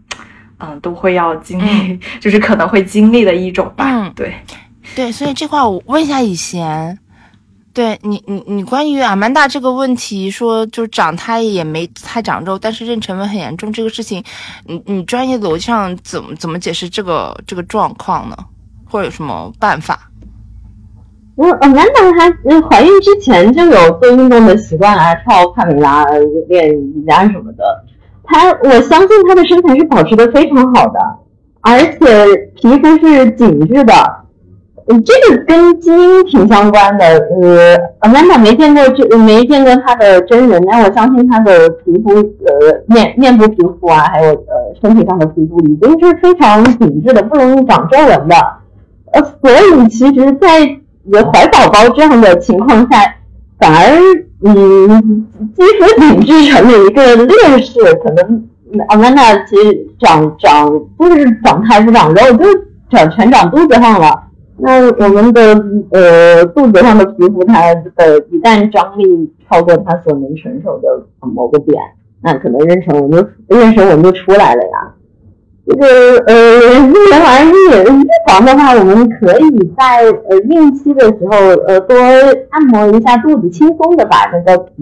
[0.57, 3.85] 嗯，都会要经历，就是可能会经历的一种吧。
[3.87, 4.33] 嗯，对，
[4.95, 6.97] 对，所以这块我问一下以贤，
[7.73, 14.23] 对你，你，你关于阿曼达这个问题，说就长胎也没太长肉，但是妊娠纹很严重这个事情，
[14.65, 18.36] 你你专业逻辑上怎么怎么解释这个这个状况呢？
[18.89, 20.10] 或者有什么办法？
[21.36, 22.28] 我呃，难道她
[22.67, 26.04] 怀孕之前就有做运动的习惯啊，跳帕梅拉、
[26.50, 27.63] 练瑜伽什么的？
[28.23, 31.00] 她，我相信她的身材是保持的非常好的，
[31.62, 33.93] 而且皮肤是紧致的。
[34.89, 37.06] 嗯，这个跟基因挺相关的。
[37.41, 48.36] 呃，Amanda 没见过这，没见过她的真人，但我相信她的皮肤，呃，面面部皮肤啊，还有呃身体上的皮肤，已经是非常紧致的，不容易长皱纹的。
[49.12, 50.78] 呃，所以其实，在
[51.32, 53.15] 怀宝宝这样的情况下，
[53.60, 54.00] 反而
[54.45, 58.47] 嗯，肌肤紧致成了一个劣势，可能
[58.88, 62.45] 阿曼达其实长长就是长胎不长肉，就
[62.89, 64.23] 长全长肚子上了。
[64.59, 65.41] 那我们的
[65.91, 70.87] 呃肚子上的皮肤，它的一旦张力超过它所能承受的
[71.19, 71.79] 某个点，
[72.21, 73.11] 那可能妊娠纹
[73.47, 74.93] 就妊娠纹就出来了呀。
[75.69, 75.85] 这个
[76.27, 77.51] 呃，因人而异。
[77.99, 81.95] 预防的话，我们可以在呃孕期的时候，呃多
[82.49, 84.73] 按摩一下肚子，轻松的把那个皮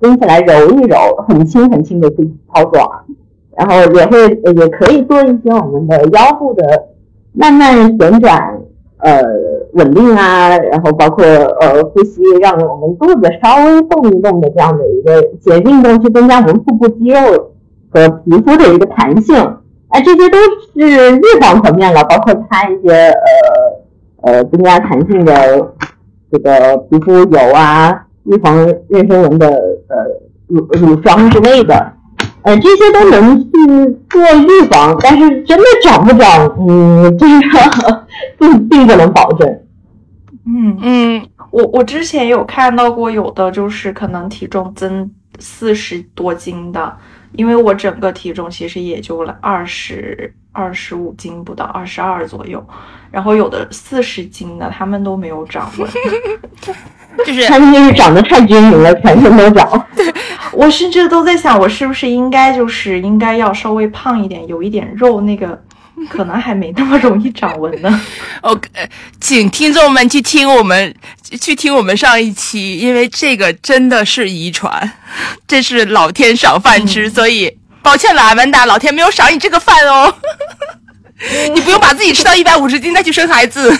[0.00, 0.96] 拎起来揉一揉，
[1.28, 2.16] 很轻很轻的去
[2.52, 3.04] 操作，
[3.56, 6.86] 然后也会也可以做一些我们的腰部的
[7.32, 8.58] 慢慢旋转，
[9.04, 9.22] 呃
[9.74, 17.50] 稳定啊，然后包括呃呼吸，让我们肚子稍微动一动的这样的一个一些运动，去增加我们腹部肌肉
[17.90, 19.36] 和皮肤的一个弹性。
[19.88, 23.10] 哎，这些都是预防层面了，包括擦一些
[24.22, 25.32] 呃呃增加弹性的
[26.32, 29.46] 这个皮肤油啊，预防妊娠纹的
[29.88, 29.96] 呃
[30.48, 31.92] 乳乳霜之类的，
[32.44, 33.48] 呃这些都能去
[34.08, 38.06] 做预防，但是真的长不长，嗯，这个
[38.38, 39.48] 并并不能保证。
[40.46, 46.96] 嗯嗯，我我之前有看到过，有的就是可能体重增四十多斤的。
[47.32, 52.64] 因为我整个体重其实也就了二十二十五斤不到，二十二左右，
[53.10, 55.84] 然后有的四十斤的，他们都没有长 过，
[57.26, 59.84] 就是他们就是长得太均匀了，全身都长。
[60.54, 65.62] 我甚至都在想，我是不是应该就是应该要稍微胖一点，有一点肉那个。
[66.10, 68.00] 可能还没那么容易长纹呢。
[68.42, 68.68] OK，
[69.20, 70.92] 请听众们去听我们
[71.40, 74.90] 去听我们上一期，因为这个真的是遗传，
[75.46, 80.12] 这是老天赏饭吃，所以抱歉了，阿曼达，老天没有赏你这个饭哦。
[81.54, 83.72] 你不用把自己吃到一百五十斤再去生孩子。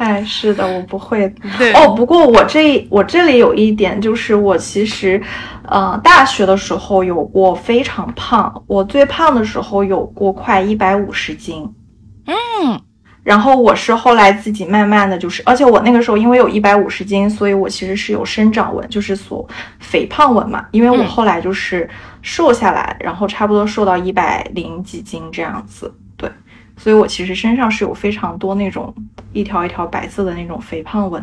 [0.00, 1.26] 哎，是的，我不会。
[1.74, 5.22] 哦，不过我这我这里有一点，就是我其实，
[5.68, 11.70] 呃，大学的时候有过非常胖，我最胖的时候有过快一百五十斤。
[12.24, 12.80] 嗯，
[13.22, 19.46] 然后我是后来自己慢慢的就是，而且我那个时候因为有一百五十斤，所以我其实是有生长纹，就是所
[19.80, 20.64] 肥胖纹嘛。
[20.70, 21.86] 因为我后来就是
[22.22, 25.92] 瘦下来，然后差不多瘦到一百零几斤这样子。
[26.82, 28.94] 所以我其实身上是有非常多那种
[29.34, 31.22] 一条一条白色的那种肥胖纹，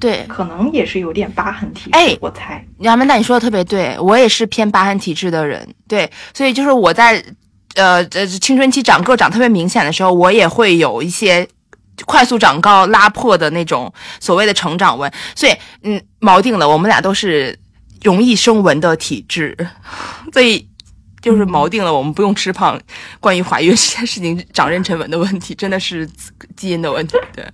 [0.00, 1.90] 对，可能也是有点疤痕体质。
[1.92, 7.22] 哎，我猜，杨曼达你说的特别对，我也是偏疤痕体质的人，对，所以就是我在
[7.76, 11.46] 呃呃青春期长个长特别明显的时候，我也会有一些
[12.04, 17.56] 快速长高拉破的那种所谓的成长纹，所以嗯，锚定了，我们俩都是
[18.02, 19.56] 容易生纹的体质，
[20.32, 20.68] 所以。
[21.20, 22.80] 就是锚定了，我们不用吃胖。
[23.20, 26.08] 关于怀孕这件事情，长妊娠纹的问题，真的是
[26.56, 27.16] 基因的问题。
[27.34, 27.44] 对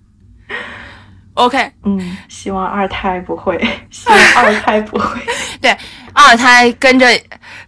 [1.34, 3.58] ，OK，嗯，希望二胎不会，
[3.90, 5.20] 希望二胎不会。
[5.60, 5.76] 对，
[6.12, 7.06] 二胎跟着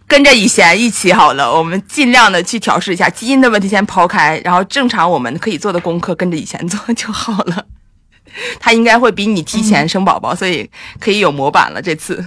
[0.07, 7.65] 跟着以前一起好了，我们尽量的去调试一下基因的问题，先抛开，然后正常我们可以做的功课跟着以前做就好了。
[8.59, 12.25] 他应该会比你提前生宝宝，所以可以有模板了这次。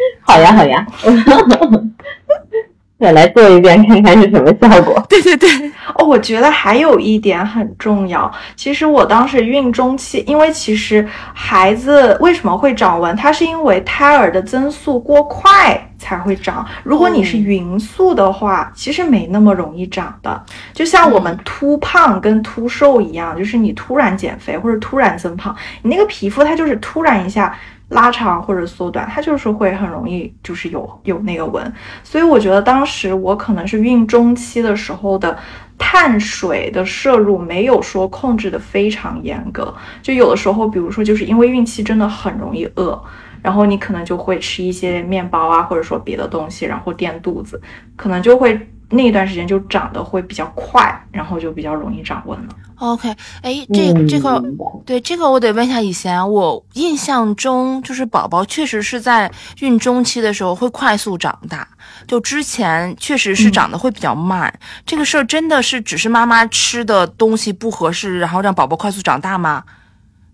[0.22, 0.86] 好呀，好呀，
[2.98, 5.02] 再来做一遍看看是什么效果。
[5.08, 5.48] 对对对，
[5.94, 8.30] 哦，我觉得还有一点很重要。
[8.54, 16.66] 其实我当时孕中期，因为其实孩子为什么会长纹，它是因为胎儿的增速过快才会长。
[16.82, 20.44] 如果你是匀速的话，其实没那么容易长的。
[20.74, 27.56] 就像我们突胖跟突瘦一样，就是你突然减肥或者突然增胖，你那个皮肤它就是突然一下。
[27.90, 31.72] 拉长或者缩短，它就是会很容易，就是有有那个纹。
[32.02, 35.36] 所以我觉得当时我可能是孕中期的时候的
[35.76, 43.02] 碳水的摄入没有说控制的非常严格，就有的时候，比如说就是因为孕期真的很容易饿，
[43.42, 47.60] 然后你可能就会吃一些面包啊，或者说别的东西，然后垫肚子，
[47.96, 52.48] 可能就会那段时间就长得会比较快，然后就比较容易长纹了。
[52.80, 54.42] OK，哎，这这个
[54.86, 61.68] 对这个我得问一下以前，我印象中就是宝宝确实是在孕中期的时候会快速长大，
[62.06, 64.52] 就之前确实是长得会比较慢。
[64.86, 69.62] 这个事儿真的是只是妈妈吃的东西不合适，然后让宝宝快速长大吗？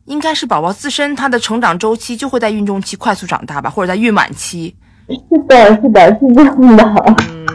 [0.04, 4.72] 应该是宝宝自身它的成长周期就会在孕中期快速长大吧，或者在孕晚期。
[5.09, 7.45] 是的，是的，是这样的。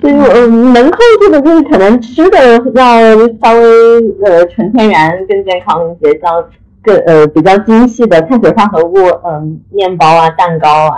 [0.00, 2.38] 所以，嗯，能控制的就是可能吃的
[2.74, 3.00] 要
[3.42, 6.44] 稍微呃纯天然、更健康一些，像
[6.82, 8.94] 更呃比较精细的碳水化合物，
[9.26, 10.96] 嗯，面包啊、蛋糕啊，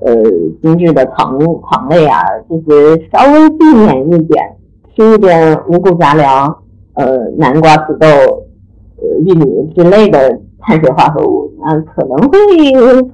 [0.00, 0.14] 呃，
[0.62, 1.38] 精致的糖
[1.70, 4.56] 糖类啊，这些稍微避免一点，
[4.94, 6.58] 吃一点五谷杂粮，
[6.94, 7.06] 呃，
[7.38, 12.38] 南瓜、土豆、呃，玉米之类的碳水化合物，那可能会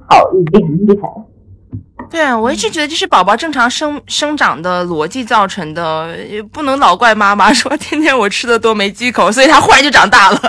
[0.07, 0.99] 好一点点。
[2.09, 10.39] 对，我一直觉得这是宝宝正常生生长的逻辑造成的，也不能老怪妈妈说天天我吃的多没忌口，所以他忽然就长大了。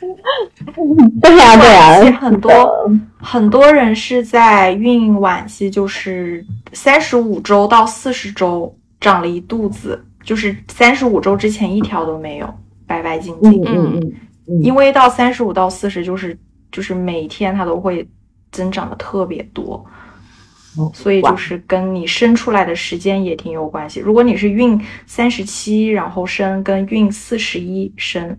[1.20, 12.54] 对呀，对呀，很多很多人是在孕晚期，就是三十五周到四十周长了一肚子，就是三十五周之前一条都没有，
[12.86, 13.62] 白白净净。
[13.64, 14.12] 嗯嗯
[14.48, 16.36] 嗯，因为到三十五到四十，就是
[16.72, 18.08] 就是每天它都会
[18.50, 19.84] 增长的特别多。
[20.94, 24.00] 所以就是跟你生出来的时间也挺有关系。
[24.00, 28.36] 如果你是孕三十七然后生，跟孕四十一生，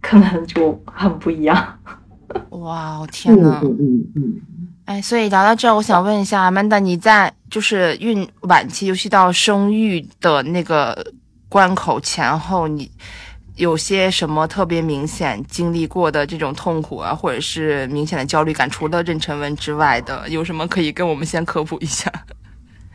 [0.00, 1.78] 可能就很不一样。
[2.50, 3.60] 哇，天呐！
[3.62, 4.40] 嗯嗯嗯。
[4.86, 11.12] 哎，所以聊到这儿，我想问一下，Amanda，你在就是孕晚期，尤其到生育的那个
[11.48, 12.90] 关口前后，你。
[13.56, 22.12] 有些什么特别明显经历过的这种痛苦啊，或者是明显的焦虑感，除了妊娠纹之外的，有什么可以跟我们先科普一下？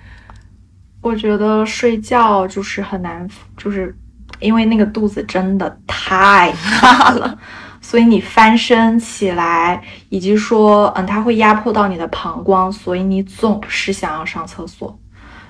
[1.01, 3.95] 我觉得睡觉就是很难，就是
[4.39, 7.35] 因为那个肚子真的太大了，
[7.81, 14.95] 所以你翻身起来，以及说，嗯，它会压迫到你的膀胱，所以你总是想要上厕所。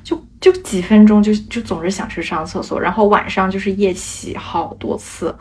[0.03, 5.35] 就就几分钟就就总是想去上厕所，然后晚上就是夜起好多次，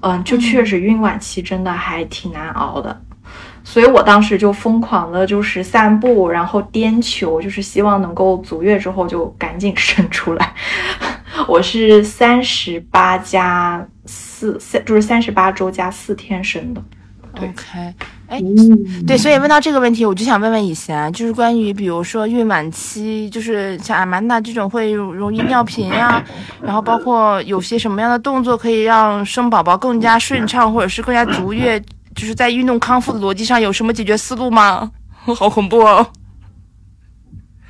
[0.00, 3.00] 嗯，就确实孕晚期真的还挺难熬的，
[3.64, 10.54] 所以我当时就疯狂的就是散步，然后颠球，就是希望能够足月之后就赶紧生出来。
[11.46, 16.82] 我是三十八加四三，就是三十八周加四天生的。
[17.36, 17.94] OK。
[18.28, 18.42] 哎，
[19.06, 26.22] 对，所以问到这个问题，我就想问问以贤，就是关于比如说孕晚期，就是像阿曼达这种会容易尿频呀，
[26.60, 31.80] 然后包括有些什么样的动作可以让生宝宝更加顺畅，或者是更加足月，
[32.14, 34.90] 就是在运动康复的逻辑上有什么解决思路吗？
[35.36, 36.06] 好恐怖哦！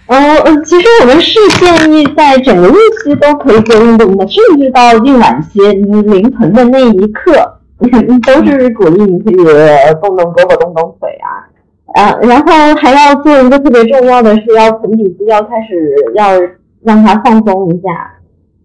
[0.07, 7.58] 呃，其实我们是建议在整个孕期都可以做运动的，甚至到孕晚期临盆的那一刻。
[8.27, 9.37] 都是鼓励你可以
[10.01, 11.47] 动动胳膊、动动腿啊，
[11.95, 16.33] 啊，然后还要做一个特别重要的是，要盆底肌要开始要
[16.83, 17.89] 让它放松一下。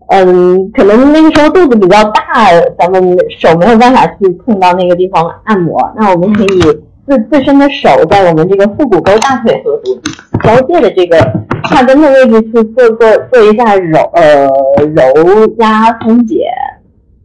[0.07, 6.59] 嗯，可能那个时候肚子比较大，咱们手没有办法去碰到那个地方按摩，那我们可以
[7.07, 10.11] 自自身的手在我们这个腹股沟、大腿和肚子
[10.43, 11.17] 交界的这个
[11.63, 14.47] 胯根的位置去做做做一下揉呃
[14.93, 16.45] 揉压松解。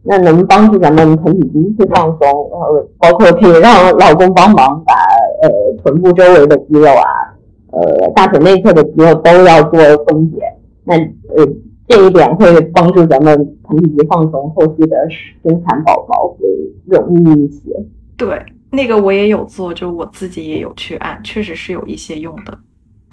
[0.03, 4.93] 那能帮助咱们盆底肌去放松，然后包括可以让老公帮忙把
[5.41, 5.49] 呃
[5.83, 7.35] 臀部周围的肌肉啊，
[7.71, 10.37] 呃大腿内侧的肌肉都要做松解。
[10.83, 10.95] 那
[11.35, 11.47] 呃
[11.87, 14.95] 这一点会帮助咱们盆底肌放松，后续的
[15.43, 16.37] 生产宝宝会
[16.85, 17.71] 容易一些。
[18.15, 18.41] 对，
[18.71, 22.57] 那个我也有做，就我自己也有去按，确实是有一些用的。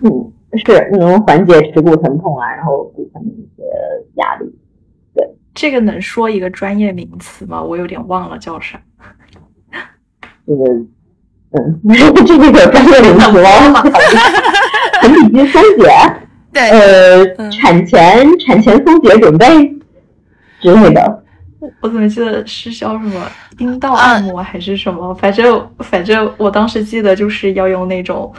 [0.02, 3.62] 嗯，是能缓解耻骨疼痛啊，然后骨盆的一些
[4.14, 4.54] 压力。
[5.56, 7.62] 这个能说一个专业名词吗？
[7.62, 8.78] 我有点忘了叫啥。
[10.46, 10.64] 这个，
[11.52, 11.80] 嗯，
[12.26, 13.82] 这个有专业名词吗？
[15.00, 15.90] 盆底肌松解，
[16.52, 19.46] 对，呃，产前产前松解准备
[20.60, 21.24] 之类的。
[21.80, 23.26] 我怎么记得是叫什么
[23.58, 25.14] 阴道按摩还是什么？
[25.14, 28.30] 反正反正我当时记得就是要用那种。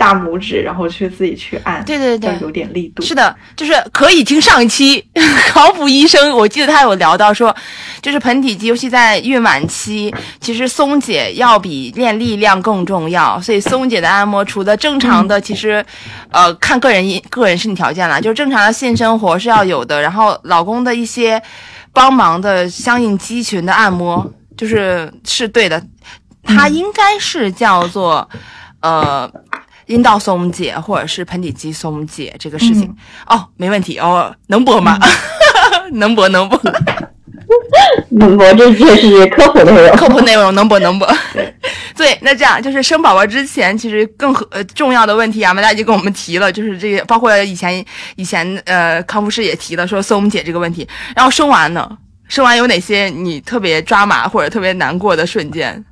[0.00, 3.02] 大拇指，然后去自己去按，对对对，有点力度。
[3.02, 5.04] 是的，就是可以听上一期
[5.52, 7.54] 考普医生，我记得他有聊到说，
[8.00, 13.38] 就是盆底肌，尤其在孕晚期，其实松解要比练力量更重要。
[13.42, 15.84] 所以松解的按摩，除了正常的，其实，
[16.30, 20.00] 呃，看个人个人身体条件了，就是正常的性生活是要有的。
[20.00, 21.38] 然后老公的一些
[21.92, 24.26] 帮忙的相应肌群的按摩，
[24.56, 25.82] 就是是对的。
[26.42, 28.26] 它应该是叫做，
[28.80, 29.30] 呃。
[29.90, 32.94] 阴道松解或者是盆底肌松解这个事情
[33.26, 34.98] 哦，没问题哦，能播吗？
[35.92, 36.60] 能播 能播，
[38.10, 41.08] 能播， 这这是科普内容，科普内容能播能播。
[41.96, 47.84] 对， 那这样就是生宝宝之前，其实更呃重要的问题啊，大家已经跟我们提了，就是这个，包括以前
[48.14, 50.86] 以前呃康复师也提了，说松解这个问题。
[51.16, 51.90] 然后生完呢，
[52.28, 55.84] 生完有哪些你特别抓马或者特别难过的瞬间？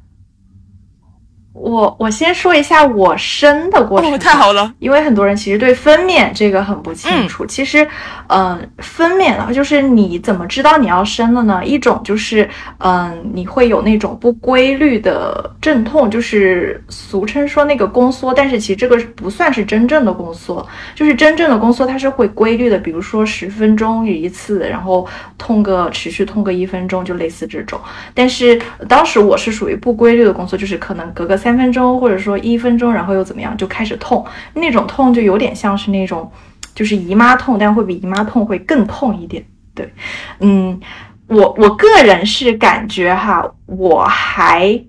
[1.61, 7.45] 我我先说一下我生的过程、哦，太好了，因为很多人其实对分娩这个很不清楚。
[7.45, 7.87] 其实，
[8.29, 11.65] 嗯、分娩了，就是你怎么知道你要生了呢？
[11.65, 12.49] 一种就是，
[12.79, 25.07] 嗯、你会有那种不规律的阵痛，就是俗称说那个宫缩，但是其实这个不算是真正的宫缩，就是真正的宫缩它是会规律的，比如说十分钟一次，然后
[25.37, 27.81] 痛个持续痛个一分钟，就类似这种。
[28.15, 34.25] 但是当时我是属于不规律的宫缩，就是可能隔个三分钟或者说一分钟，然后又怎么样就开始痛，
[34.55, 36.31] 那种痛就有点像是那种
[36.75, 39.45] 就是姨妈痛，但会比姨妈痛会更痛一点。
[39.75, 39.93] 对，
[40.41, 40.79] 嗯，
[41.29, 44.83] 我我个人是感觉哈，我还。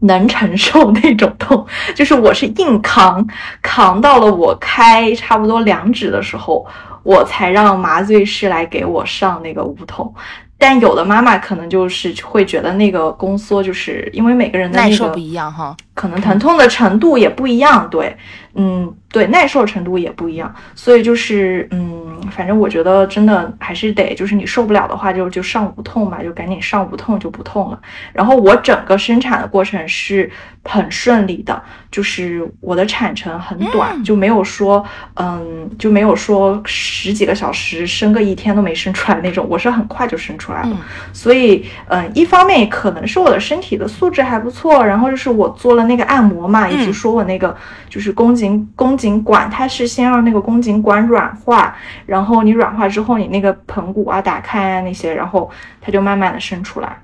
[0.00, 3.26] 能承受那种痛，就是我是硬扛，
[3.62, 6.66] 扛到了我开差不多两指的时候，
[7.02, 10.12] 我才让麻醉师来给我上那个无痛。
[10.58, 15.74] 但有的妈妈可能就是会觉得那个宫缩，就是因为每个人的那个耐受不一样哈。
[15.94, 18.16] 可能疼痛的程度也不一样，对，
[18.54, 27.80] 嗯，对，耐受程度也不一样，所以就是，嗯，反正我觉得真的还是得，就是你受不了的话就就上无痛吧，就赶紧上无痛就不痛了。
[28.12, 30.30] 然后我整个生产的过程是
[30.64, 34.84] 很顺利的，就是我的产程很短，就没有说，
[35.14, 40.68] 嗯，就没有说十几个小时生个一天都没生出来那种，我是很快就生出来了。
[40.72, 40.78] 嗯
[41.12, 47.56] 所以，嗯，一方面可能是我的身体的素质还不错，然后就是我做了那个按摩嘛，以及说我那个
[47.88, 51.74] 就是宫颈宫颈管，它是先让那个宫颈管软化，
[52.06, 56.96] 然后你软化之后，你那个盆骨啊打开啊那些，然后它就慢慢的伸出来。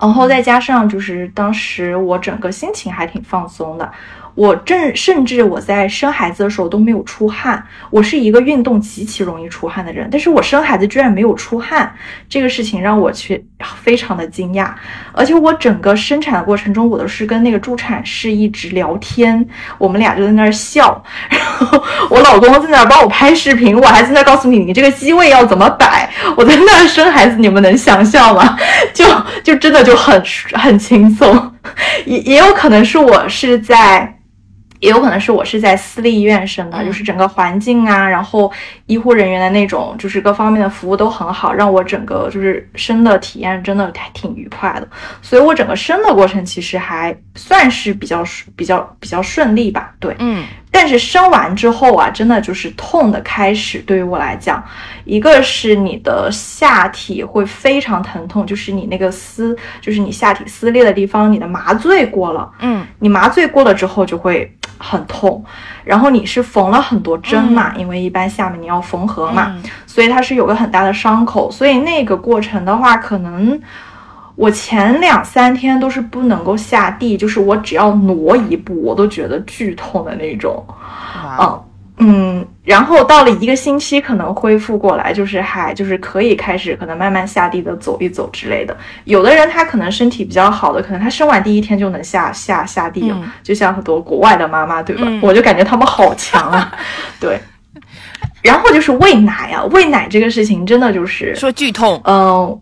[0.00, 3.90] 然后再加上就是当时我整个心情还挺放松的，
[4.38, 7.60] 我正甚至我在生孩子的时候都没有出汗，
[7.90, 11.92] 我是一个运动极其容易出汗的人，但是我生孩子居然没有出汗，
[12.28, 13.44] 这个事情让我去
[13.82, 14.70] 非常的惊讶，
[15.10, 19.44] 而且我整个生产的过程中，我都是跟那个助产士一直聊天，
[19.76, 28.56] 我们俩就在那儿笑， 然后我老公在那儿帮我拍视频，我还在那儿告诉你你这个机位要怎么摆，我在那儿生孩子，你们能想象吗？
[28.94, 29.04] 就
[29.42, 30.22] 就真的就很
[30.52, 31.52] 很轻松，
[32.06, 34.14] 也也有可能是我是在。
[34.80, 38.50] 也有可能是我是在私立医院生的，嗯就是整个环境啊，然后
[38.86, 44.88] 医护人员的那种，就是各方面的服务都很好，让我整个就是生的体验真的还挺愉快的。
[45.20, 48.24] 所以我整个生的过程其实还算是比较
[48.54, 50.14] 比较比较顺利吧，对。
[50.18, 53.78] 嗯但是生完之后啊，真的就是痛的开始。
[53.80, 54.62] 对于我来讲，
[55.04, 65.44] 一个是你的下体会非常疼痛，就是你那个撕，就是你下体撕裂的地方，你的麻醉过了，嗯你麻醉过了之后就会很痛。
[65.84, 71.50] 然后你是缝了很多针嘛，因为一般下面你要缝合嘛，嗯所以它是有个很大的伤口。
[71.50, 73.58] 所以那个过程的话，可能
[74.38, 80.64] 我前两三天都是不能够下地，就是我只要挪一步，我都觉得剧痛的那种。
[80.68, 81.64] 哇嗯
[82.00, 88.76] 嗯，然后到了一个星期，可能恢复过来，就是还就是可以开始可能慢慢下地的走一走之类的。
[89.02, 95.02] 有的人他可能身体比较好的，可能他生完第一天就能下下下地了，嗯就像很多国外的妈妈，对吧？
[95.08, 96.72] 嗯我就感觉他们好强啊，
[97.18, 97.40] 对。
[98.42, 102.60] 然后就是喂奶啊，喂奶这个事情真的就是说剧痛，嗯，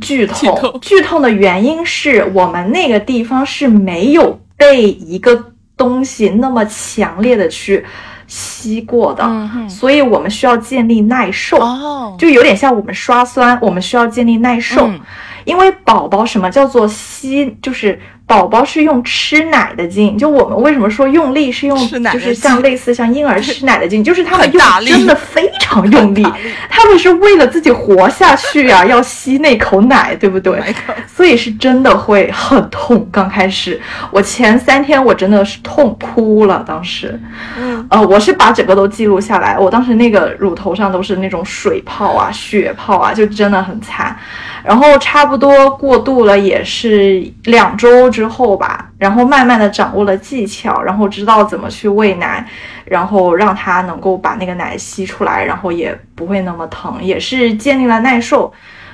[0.00, 7.84] 剧痛剧痛的原因是我们那个地方是没有被一个东西那么强烈的去
[8.26, 15.00] 吸过的，嗯所以我们需要建立耐受，哦，就有点像我们刷酸，我们需要建立耐受，嗯。
[15.44, 26.26] 因为宝宝什么叫做吸，就是宝宝是用吃奶的劲，就我们为什么说用力是用，奶就是像类似像婴儿吃奶的劲，就是他们用真的非常用 力，
[26.70, 30.58] 他们是为了自己活下去啊， 要吸那口奶，对不对？
[31.06, 33.06] 所以是真的会很痛。
[33.12, 33.78] 刚开始，
[34.10, 37.20] 我前三天我真的是痛哭了，当时，
[37.58, 44.16] 嗯呃，我是把整个都记录下来，我当时那个乳头上都是那种水泡啊、血泡啊，就真的很惨。
[44.64, 52.44] 然后差不多过渡了也是两周之后吧，然后慢慢的掌握了技巧，然后知道怎么去喂奶，
[52.86, 58.50] 然后让它能够把那个奶吸出来，然后也不会那么疼，也是建立了耐受。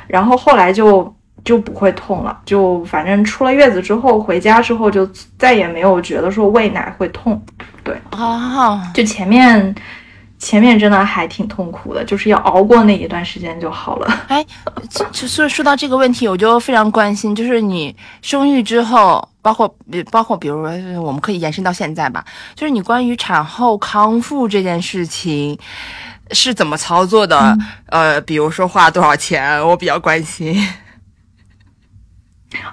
[0.09, 1.15] 然后后来就
[1.45, 5.09] 就不会痛了，就反正出了月子之后回家之后就
[5.39, 7.41] 再也没有觉得说喂奶会痛。
[7.85, 9.75] 对啊，就前面
[10.41, 14.25] 前面真的还挺痛苦的，就是要熬过那一段时间就好了。
[14.27, 14.45] 哎，
[14.89, 19.73] 就就是说到这个问题，我就非常关心，就是你生育之后，包括
[20.11, 22.25] 包括比如说我们可以延伸到现在吧，
[22.57, 25.57] 就是你关于产后康复这件事情。
[26.33, 27.59] 是怎么操作的？
[27.87, 30.55] 呃，比如说花多少钱，我比较关心。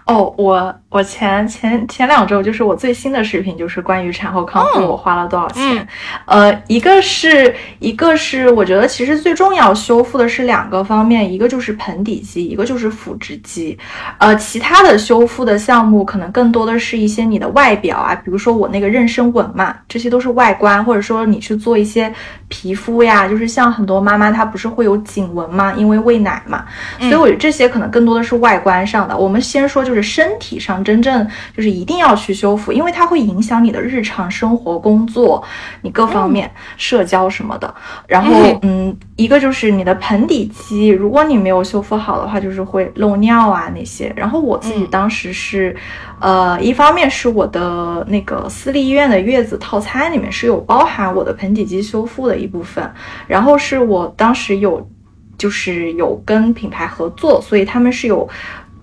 [0.05, 5.87] 哦，我我前前前两周就是我最新的视频，就是关于产后康复，我花了多少钱？
[6.25, 13.77] 呃，一个是一个是我觉得其实最重要修复的是两个方面，一个就是盆底肌，一个就是腹直肌。
[14.17, 22.11] 呃，其他的修复的项目可能更多的是一些你的外表啊，比如说我那个妊娠纹嘛，这些都是外观，或者说你去做一些
[22.47, 26.65] 皮肤呀，就是像很多妈妈她不是会有颈纹嘛，因为喂奶嘛，
[26.97, 29.15] 所以我觉得这些可能更多的是外观上的。
[29.15, 29.66] 我们先。
[29.67, 35.43] 说就是身体上真正就是一定要去修复，因为它会影响你的日常生活、工作，
[35.81, 37.73] 你各方面社交什么的。
[38.07, 44.11] 然后，嗯，一个就是你的盆底肌，如果你没有修复好的话，就是会漏尿啊那些。
[44.15, 45.75] 然后我自己当时是，
[46.19, 52.89] 呃，一方面是我的那个私立医院的月子套餐里面是有包含我的盆底肌修复的一部分，
[53.27, 54.89] 然后是我当时有
[55.37, 58.27] 就是有跟品牌合作，所以他们是有。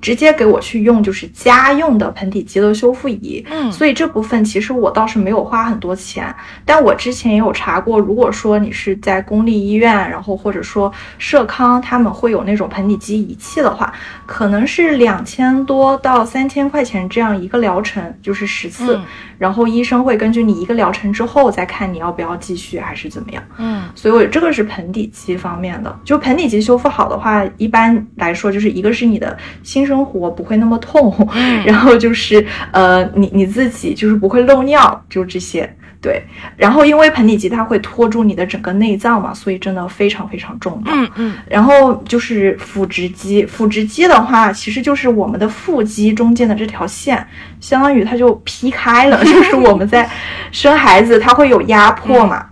[0.04, 6.32] 直接给我去用就是家用的盆底肌的修复仪，嗯，所以这部分其实我倒是没有花很多钱，
[6.66, 13.90] 但我之前也有查过，如果说你是在公立医院，然后或者说社康他们会有那种盆底肌仪器的话，
[14.26, 19.00] 可能是两千多到三千块钱这样一个疗程，就是十次，
[19.38, 29.94] 然后医生会根据你一个疗程之后再看你要不要继续还是怎么样，嗯，所以我这个是盆底肌方面的，就盆底肌修复好的话，一般来说就是一个是你的新生。
[29.94, 31.14] 生活不会那么痛，
[31.64, 35.72] 然后就是呃，你你自己就是不会漏尿，就这些
[36.04, 36.22] 对。
[36.54, 40.92] 然后因为盆底肌它会托住你的整个内脏嘛，所以真的非常非常重要。
[40.94, 41.34] 嗯嗯。
[41.48, 47.26] 然后就是腹直肌，腹直肌的话，其实就是我们的腹肌中间的这条线，
[47.58, 50.06] 相当于它就劈开了， 就是我们在
[50.52, 52.44] 生孩子，它会有压迫嘛。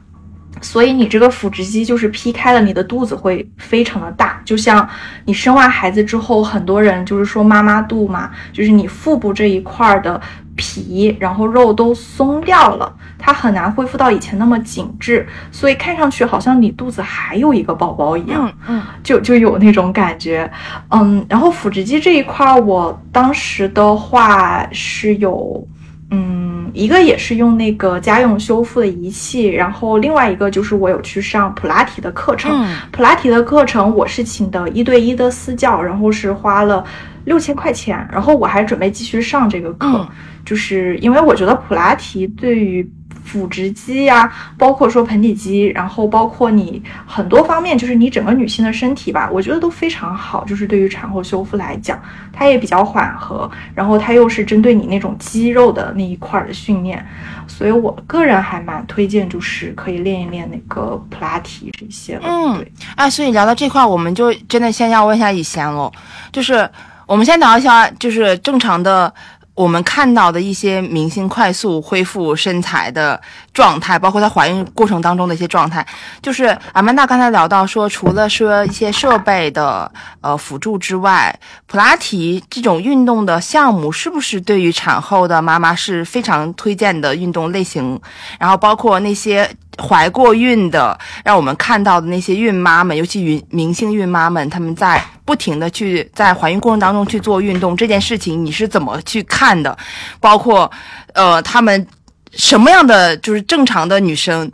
[0.61, 4.89] 所以你这个腹直肌就是劈开了，你的肚子会非常的大，就像
[5.25, 10.21] 你生完孩子之后，很多人就是说妈妈肚嘛，就是你腹部这一块的
[10.63, 20.49] 皮，然后肉都松掉了，它很难恢复到以前那么紧致，所以看上去好像你肚子还有一个宝宝一样，嗯，就就有那种感觉，
[20.91, 25.67] 嗯，然后腹直肌这一块，我当时的话是有。
[26.15, 32.53] 嗯，一个也是用那个家用修复的仪器，然后另外一个就是我有去上普拉提的课程。
[32.91, 36.85] 普拉提的课程我是请的一对一的私教，然后是花了
[37.25, 40.09] 六千块钱，然后我还准备继续上这个课，
[40.45, 42.89] 就是因为我觉得普拉提对于。
[43.25, 50.45] 腹直肌呀，包括说盆底肌，然后包括你很多方面，就是你整个女性的身体吧，我觉得都非常好。
[50.45, 51.99] 就是对于产后修复来讲，
[52.33, 57.03] 它也比较缓和，然后它又是针对你那种肌肉的那一块的训练，
[57.47, 62.19] 所以我个人还蛮推荐，就是可以练一练那个普拉提这些。
[62.25, 65.91] 嗯，对，哎，所以聊到这块，我们就真的先要问一下以贤喽，
[66.33, 66.69] 就是
[67.13, 69.13] 我们先聊一下，就是正常的。
[69.55, 73.21] 我们看到的一些明星快速恢复身材的
[73.53, 75.87] 状态，包括她怀孕过程当中的一些状态，
[76.23, 79.93] 就是阿曼达刚才聊到说，除了说一些设备的
[80.23, 88.01] 呃辅助之外，普拉提这种运动的项目是不是对于产后的妈妈是非常推荐的运动类型？
[88.39, 89.55] 然后包括那些。
[89.83, 99.77] 怀过孕的，让我们看到的那些孕妈们，尤其孕明星孕妈们，他们在不停的去在怀孕过程当中去做运动这件事情，你是怎么去看的？
[100.21, 100.71] 包括，
[101.15, 101.85] 呃，他们
[102.33, 104.49] 什么样的就是正常的女生，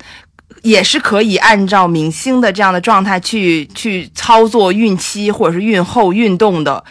[0.63, 6.83] 也是可以按照明星的这样的状态去去操作孕期或者是孕后运动的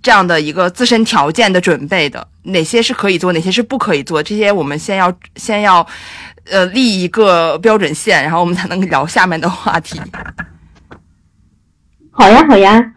[0.00, 4.22] 这样的一个自身条件的准备的，哪些是可以做，哪些是不可以做？
[4.22, 5.84] 这些我们先要先要。
[6.50, 10.00] 呃，立一个标准线，然后我们才能聊下面的话题。
[12.10, 12.92] 好呀，好呀。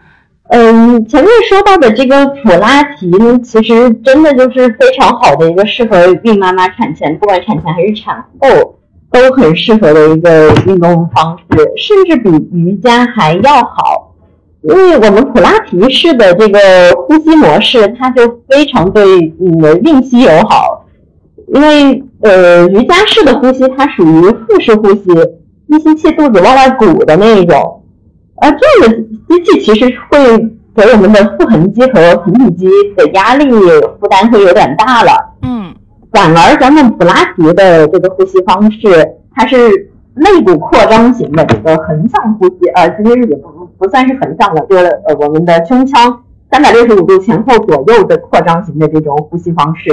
[0.50, 8.78] 嗯，前面说到的这个普拉提呢，其实真的就是非常好的一个适合孕妈妈产前，不管产前还是产后
[9.10, 14.14] 都很适合的一个运动方式，甚至比瑜伽还要好。
[14.62, 20.86] 因为我们普拉提式的这个呼吸模式，它就非常对你的孕期友好，
[21.54, 22.04] 因为。
[22.24, 25.12] 呃，瑜伽式的呼吸，它属于腹式呼吸，
[25.68, 27.84] 一吸气肚子往外鼓的那一种。
[28.38, 28.94] 而这个
[29.28, 30.38] 机器其实会
[30.74, 33.50] 给我们的腹横肌和盆底肌的压力
[34.00, 35.12] 负担会有点大了。
[35.42, 35.74] 嗯。
[36.12, 38.88] 反而咱们普拉提的这个呼吸方式，
[39.36, 39.58] 它是
[40.14, 49.90] 肋骨扩张型的这个横向呼吸，呃，其实也不不算是横向的，就是呃我们的胸腔三百六十五度前后左右的扩张型的这种呼吸方式。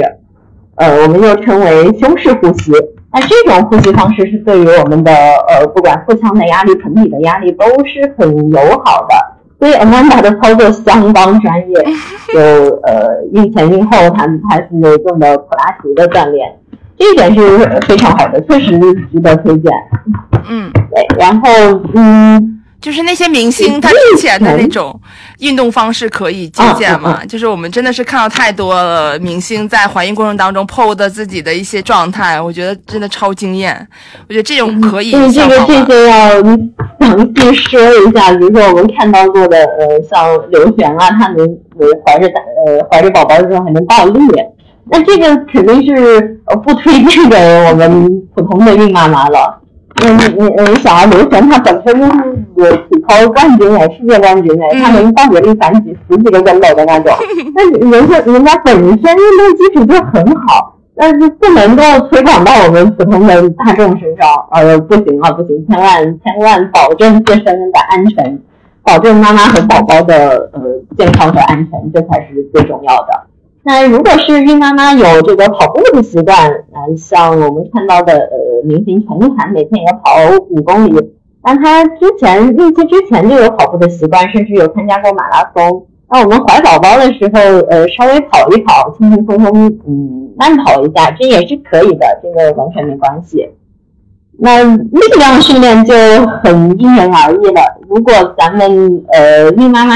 [0.75, 2.71] 呃，我们又称为胸式呼吸。
[3.13, 9.15] 那这种呼吸方式是对于我们的呃，不管腹腔的压力、盆底的压力都是很友好的。
[9.59, 11.85] 所以 Amanda 的操作相当专业，
[12.33, 12.41] 有
[12.83, 14.67] 呃孕前孕后，他他是
[15.05, 16.57] 用的普拉提的锻炼，
[16.97, 18.79] 这一点是非常好的，确实
[19.11, 19.71] 值得推荐。
[20.49, 21.49] 嗯，对，然后
[21.93, 22.57] 嗯。
[22.81, 24.99] 就是那些明星他之前的那种
[25.37, 27.23] 运动方式可以借鉴嘛？
[27.25, 33.87] 就是我们真的是看到太多了明星在怀孕过程当中 PO 的自己的一些状态，我觉得真的超惊艳。
[34.27, 35.11] 我觉得这种可以。
[35.11, 41.47] 这个这个要详细说一下，比如说我们看到过的，呃，像刘璇啊，她能
[42.03, 42.27] 怀着
[42.65, 44.19] 呃怀着宝宝的时候还能倒立，
[44.89, 47.37] 那这个肯定是不推荐给
[47.69, 49.60] 我们普通的孕妈妈了。
[50.03, 52.01] 嗯，你你想啊，刘璇她本身
[52.55, 57.13] 就是体操冠军哎，世界冠军哎，她能倒着立反几十几个跟斗的那种。
[57.55, 64.27] 那人家人家本身运动基础就很好，但是不能够推广到我们普通的大众身上。
[64.51, 68.39] 呃，不行啊，不行，千万千万保证自身的安全，
[68.83, 70.61] 保证妈妈和宝宝的呃
[70.97, 73.27] 健康和安全，这才是最重要的。
[73.63, 78.27] 那如果是孕妈妈有这个跑步的习惯，呃，像我们看到的呃
[78.63, 80.09] 明星陈意涵每天也跑
[80.49, 85.85] 五公里，那她之前孕期之前就有跑步的习惯，甚至有参加过马拉松。
[86.09, 87.39] 那我们怀宝宝的时候，
[87.69, 93.49] 呃，稍微跑一跑，轻轻松松，嗯，慢跑一下，这也是可以的，这个完全没关系。
[94.37, 95.93] 那力量训练就
[96.43, 97.61] 很因人而异了。
[97.87, 99.95] 如果咱们呃孕妈妈。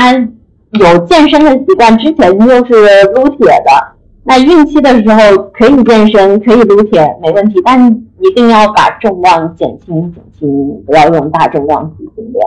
[0.72, 2.74] 有健身的习惯，之前又是
[3.14, 3.95] 撸铁的，
[4.28, 7.88] 那孕期的时候可以健身，可以撸铁，没问题，但
[8.20, 12.46] 一定要把重量减轻减轻，不要用大重量去训练，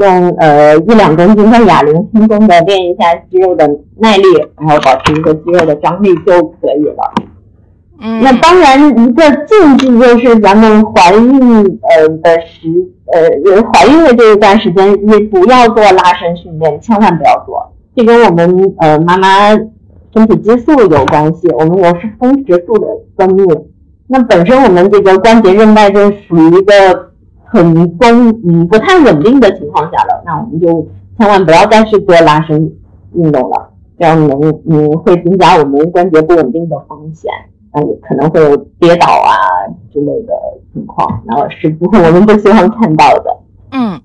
[0.00, 3.68] 用呃一两公斤的哑铃轻松的练一下肌肉的
[3.98, 4.24] 耐力，
[4.58, 7.12] 然后保持一个肌肉的张力就可以了。
[8.00, 12.68] 嗯，那当然一个禁忌就是咱们怀孕呃的时
[13.12, 17.70] 呃怀孕的这一段时间，也不要做拉伸训练，千万不要做。
[17.94, 19.28] 这跟我们呃妈妈
[20.14, 22.86] 身体激素有关系，我们我是松弛素的
[23.16, 23.64] 分泌。
[24.06, 27.12] 那本身我们这个关节韧带就属于一个
[27.44, 30.86] 很松嗯不太稳定的情况下了，那我们就
[31.18, 32.72] 千万不要再去做拉伸
[33.14, 37.30] 运动了，这样能嗯会增加我们关节不稳定的风险，
[37.72, 39.36] 嗯可能会有跌倒啊
[39.92, 40.32] 之类的
[40.72, 43.36] 情况，然后是不我们不希望看到的。
[43.72, 44.00] 嗯。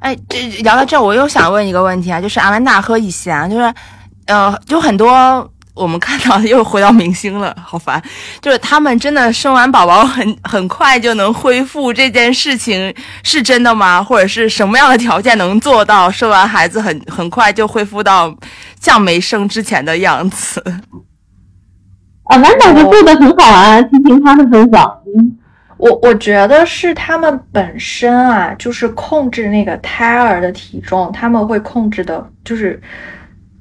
[0.00, 3.74] 哎，这聊到这，我又想问一个问题啊，就是阿曼达和以贤，就是，
[4.26, 8.02] 呃，就很多我们看到 又回到明星了，好烦，
[8.40, 14.02] 就是他们真的生完宝宝很很快就能恢复这件事情是真的吗？
[14.02, 18.34] 或者是什么样的条件能做到生完孩子很很快就恢复到
[18.80, 20.62] 像没生之前的样子？
[22.24, 25.02] 阿曼达就做的很好啊，听听他的分享。
[25.16, 25.38] 嗯。
[25.78, 32.80] 我我觉得是他们本身啊，就是控制那个胎儿的体重，他们会控制的，就是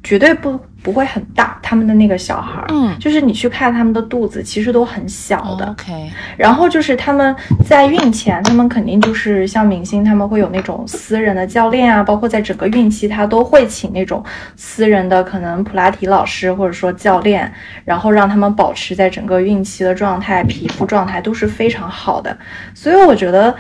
[0.06, 0.58] 绝对不。
[0.86, 5.66] 不会很大，他们的那个小孩儿，嗯，就是你去看他们的肚子，其实都很小的。
[5.72, 7.36] OK，然后就是他们
[7.68, 14.24] 在孕前，他们肯定就是像明星，他们会有那种私人的教练啊，包括在整个孕期，他都会请那种
[14.56, 17.52] 私人的可能普拉提老师或者说教练，
[17.84, 22.38] 然后让他们保持在整个孕期的状态、皮肤状态都是非常好的。
[22.76, 23.56] 所以我觉得。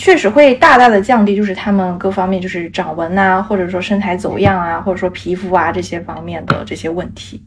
[0.00, 7.42] 确实会大大的降低，就是他们各方面就是长纹呐，或者说身材走样啊，或者说皮肤啊这些方面的这些问题。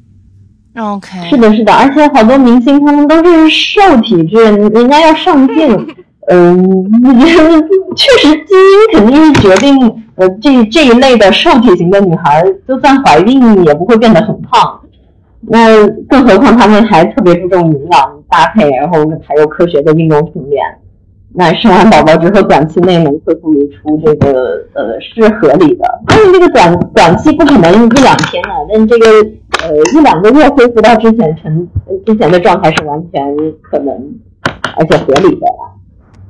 [0.77, 4.37] OK，是的，是的，而且好多明星他们都是瘦体质，
[4.67, 5.95] 人家要上镜，
[6.29, 6.89] 嗯，
[7.95, 14.79] 确实基因肯定是决定，呃，这这一类的瘦体型的女孩，就算怀孕也不会变得很胖。
[15.41, 20.63] 那更何况他们还特别注重营养搭配，然后还有科学的运动训练。
[21.35, 25.83] 那生完宝宝之后，短期内能恢复如初，这个呃是合理的。
[26.05, 29.07] 但是这个短短期不可能一两天啊，但这个
[29.63, 31.67] 呃一两个月恢复到之前成
[32.05, 33.93] 之前的状态是完全可能
[34.77, 35.47] 而且合理的。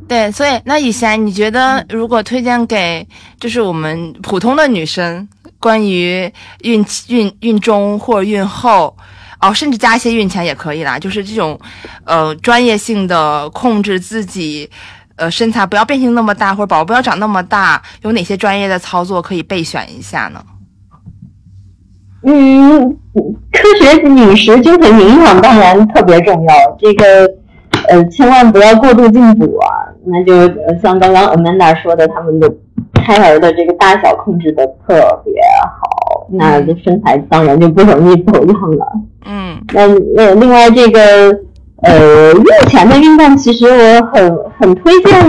[0.07, 3.05] 对，所以那以前你觉得如果推荐给
[3.39, 5.27] 就是我们普通的女生，
[5.59, 6.31] 关于
[6.61, 8.95] 孕孕孕中或孕后，
[9.49, 11.59] 哦，甚至加一些孕前也可以啦，就是这种
[12.05, 14.69] 呃专业性的控制自己。
[15.15, 20.43] 呃，身材不要变形那么大，或者宝宝不要长那么大，有哪些专业的操作可以备选一下呢？
[22.23, 22.89] 嗯，
[23.51, 27.29] 科学饮食、均衡营养当然特别重要，这个
[27.89, 29.69] 呃千万不要过度进补啊。
[30.07, 32.51] 那就像刚刚 Amanda 说的，他们的
[33.03, 35.33] 胎儿的这个大小控制的特别
[35.81, 38.85] 好，那这身材当然就不容易走样了。
[39.25, 40.99] 嗯，那那，另外这个。
[41.85, 45.21] 呃，孕前的运动其实我很很推荐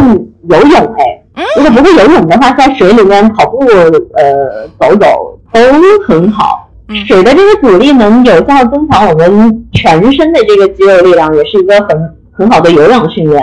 [0.49, 5.61] 游泳哎，如果不会游泳的话，在水里面跑步、呃走走都
[6.07, 6.71] 很好。
[7.09, 13.43] 水的这个阻力能有效增强我们全身的这个肌肉力量，也是一个很很好的有氧训练。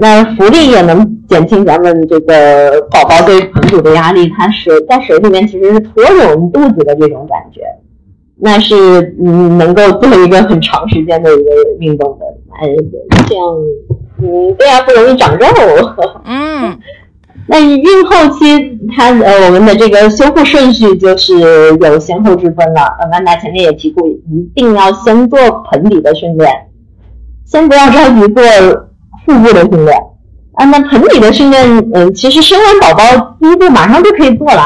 [0.00, 7.62] 那浮力也能减轻咱们这个宝宝对盆骨的压力，它水在水里面其实是拖着我们肚子的这种感觉，
[8.36, 12.26] 那是嗯能够做一个很长时间的一个运动的，
[12.60, 12.68] 哎，
[13.26, 13.44] 这样
[14.22, 15.46] 嗯对啊不容易长肉。
[16.24, 16.78] 嗯，
[17.48, 21.36] 那孕后期它呃我们的这个修复顺序就是
[21.80, 22.82] 有先后之分了。
[23.00, 25.40] 呃，曼达前面也提过，一定要先做
[25.72, 26.52] 盆底的训练，
[27.44, 28.87] 先不要着急做。
[29.28, 29.94] 腹部的训练
[30.54, 34.62] 啊，那盆底的训练，嗯，其实生完宝宝第一步马上就可以做了。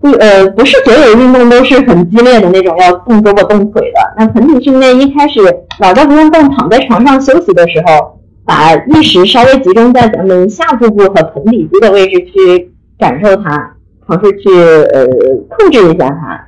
[0.00, 4.14] 不，呃，不是所有运动都是很激烈的那种，要动胳膊动腿的。
[4.16, 5.40] 那盆底训练一开始
[5.78, 13.74] 老在不用动，躺在床上休息的时候，把意识稍微集中在咱们下腹部和盆底肌的位置去感受它，
[14.08, 15.06] 尝试去呃
[15.50, 16.44] 控制一下它，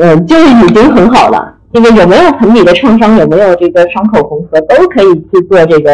[0.00, 1.54] 嗯，就已经很好了。
[1.72, 5.90] 这个有没有盆底的创伤，有没有这个伤口缝合，都可以去做这个。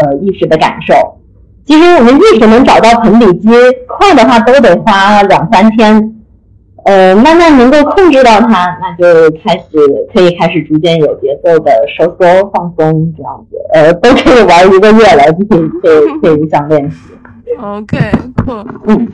[0.00, 0.94] 呃，意识的感受，
[1.64, 3.48] 其实我们一直能找到盆底肌，
[3.86, 6.16] 快的话都得花两三天。
[6.86, 9.66] 呃，慢慢能够控制到它，那就开始
[10.14, 13.56] 可以开始逐渐有节奏的收缩放松这样子。
[13.74, 16.96] 呃，都可以玩一个月了， 可以可以可以想练习。
[17.62, 17.98] OK，
[18.86, 19.08] 嗯，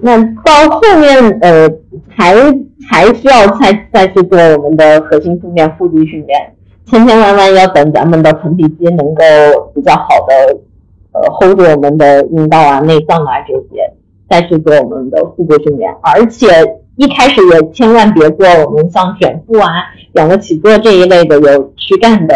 [0.00, 1.70] 那到后面呃，
[2.08, 2.34] 还
[2.90, 6.52] 还需要再再去做我们的核心训练、腹肌训练。
[6.86, 9.22] 千千万万要等咱们的盆底肌能够
[9.74, 10.58] 比较好的
[11.12, 13.92] 呃 hold 住我们的阴道啊、内脏啊这些，
[14.28, 15.90] 再去做我们的腹部训练。
[16.02, 16.46] 而且
[16.96, 19.68] 一开始也千万别做我们像卷腹啊、
[20.12, 22.34] 仰卧起坐这一类的有躯干的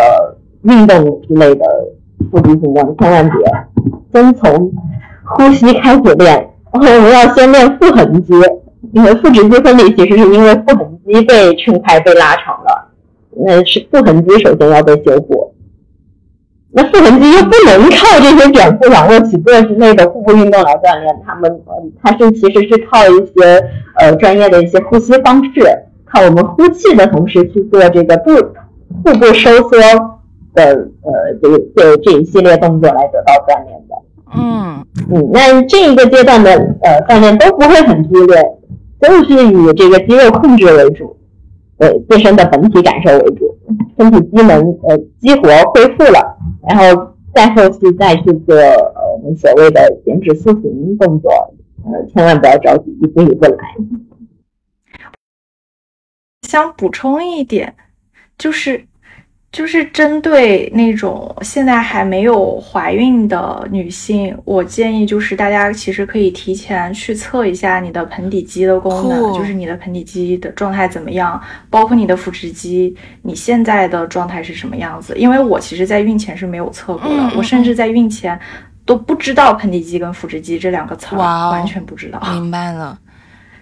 [0.62, 1.64] 运动之类的
[2.30, 3.38] 腹肌训练，千万别。
[4.12, 4.72] 先从
[5.24, 8.32] 呼吸开始练，我们要先练腹横肌，
[8.92, 12.67] 因为腹直肌分离其实是因为腹横肌被撑开、被拉长了。
[13.44, 15.54] 那是腹横肌首先要被修复，
[16.72, 21.60] 那腹横肌又不能靠这些卷腹、仰卧起坐之类的腹部运动来锻炼，他们
[22.02, 23.64] 它是其实是靠一些
[24.00, 25.62] 呃专业的一些呼吸方式，
[26.04, 28.34] 靠我们呼气的同时去做这个腹
[29.04, 29.78] 腹部收缩
[30.54, 33.94] 的呃这这这一系列动作来得到锻炼的。
[34.36, 36.50] 嗯嗯，那这一个阶段的
[36.82, 38.44] 呃锻炼都不会很激烈，
[39.00, 41.16] 都是以这个肌肉控制为主。
[41.78, 43.58] 呃自身的本体感受为主，
[43.98, 51.30] 身体机能呃激活恢复了，然后再后期再去做呃我们所谓的减脂塑形动作，
[51.84, 53.58] 呃千万不要着急，一步一步来。
[56.42, 57.74] 想补充一点，
[58.36, 58.84] 就是。
[59.50, 71.40] 就是针对那种现在还没有怀孕的女性，我建议就是大家其实可以提前去测一下你的盆底肌的功能，就是你的盆底肌的状态怎么样，
[71.70, 75.16] 包括你的腹直肌，你现在的状态是什么样子？
[75.16, 78.38] 因为我其实，在孕前是没有测过的，我甚至在孕前
[78.84, 81.18] 都不知道盆底肌跟腹直肌这两个词儿，
[81.50, 82.20] 完全不知道。
[82.32, 82.98] 明白了。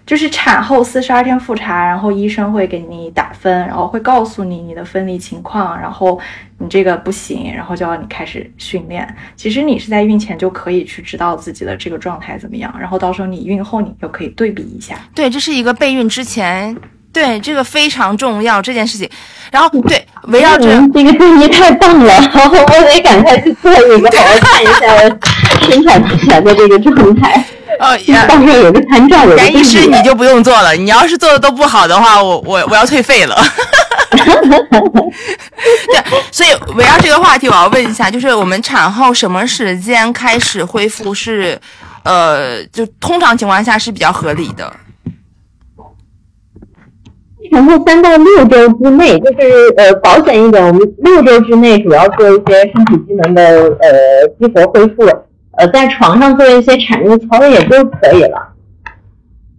[0.07, 6.17] 就是产后四十二天复查，然后医生会给你打分，然后会告诉你你的分离情况，然后
[6.59, 9.05] 你这个不行，然后就要你开始训练。
[9.35, 14.95] 其实你是在孕前就可以去知道自己的这个状态怎么样，然后到时候你孕后你就可以对比一下。
[15.13, 16.73] 对，这是一个备孕之前，
[17.11, 19.09] 对这个非常重要这件事情。
[19.51, 24.97] 然后对，围绕着 这个建议太棒了，我得赶快去做一个，好好看一下
[25.69, 27.43] 生产之前的这个状态。
[27.79, 27.97] 哦，
[28.27, 29.25] 到时候有个参照。
[29.35, 33.35] 杨医师你就不用做了，你要是做的都不好的话，我我我要退费了。
[34.17, 41.59] 对，所以围绕这个话题，我要问一下，就是我们产后什么时间开始恢复是，
[42.03, 44.73] 呃，就通常情况下是比较合理的。
[47.51, 53.41] 产后三到六周之内，就是呃保险一点，我们六周之内主要做一些身体机能的
[53.79, 55.05] 呃激活恢复。
[55.57, 58.53] 呃，在床上做一些产褥操也就可以了。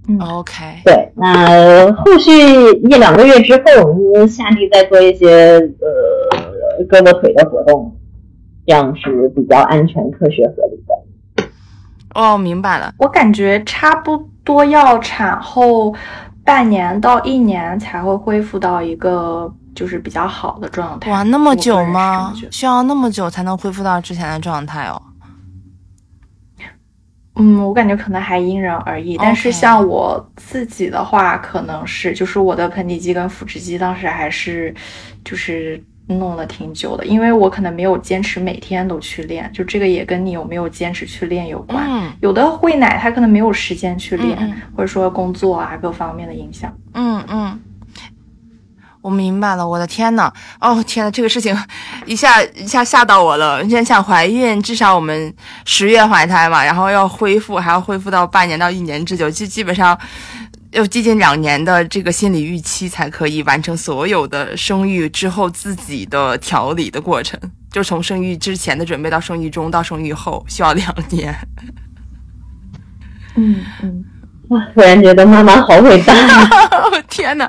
[0.08, 0.62] 嗯，OK。
[0.84, 7.94] 对，那后续一两个月之后，我们下地再做一些呃胳膊腿的活动，
[8.66, 10.94] 这样是比较安全、科学、合理的。
[12.14, 12.94] 哦，明白了。
[12.98, 15.94] 我感觉差不多要产后
[16.44, 21.10] 半年到一年才会恢复到一个就是比较好的状态。
[21.10, 22.32] 哇，那么久吗？
[22.50, 25.02] 需要那么久才能恢复到之前的状态哦？
[27.38, 34.74] 嗯，我感觉可能还因人而异，但是像我自己的话，可能是就是我的盆底肌跟腹直肌当时还是
[35.24, 41.86] 就是弄了挺久的，因为我可能没有坚持每天都去练，就这个也跟你有没有坚持去练有关。
[41.88, 44.36] 嗯有的喂奶他可能没有时间去练，
[44.74, 46.74] 或者说工作啊各方面的影响。
[46.94, 47.60] 嗯嗯，
[49.00, 51.56] 我明白了，我的天呐，哦天呐，这个事情
[52.04, 53.60] 一下一下吓到我了。
[53.60, 55.32] 现在想怀孕，至少我们
[55.64, 59.98] 十月怀胎嘛，然后要恢复，还要恢复到半年到一年之久，就基本上
[60.72, 67.38] 要接近两年的这个心理预期才可以完成所有的生育之后自己的调理的过程。
[67.70, 71.34] 就从生育之前的准备到生育中到生育后，需要两年。
[73.36, 74.04] 嗯嗯，
[74.48, 76.14] 哇，突然觉得妈妈好伟大。
[76.72, 77.48] 哦 天呐，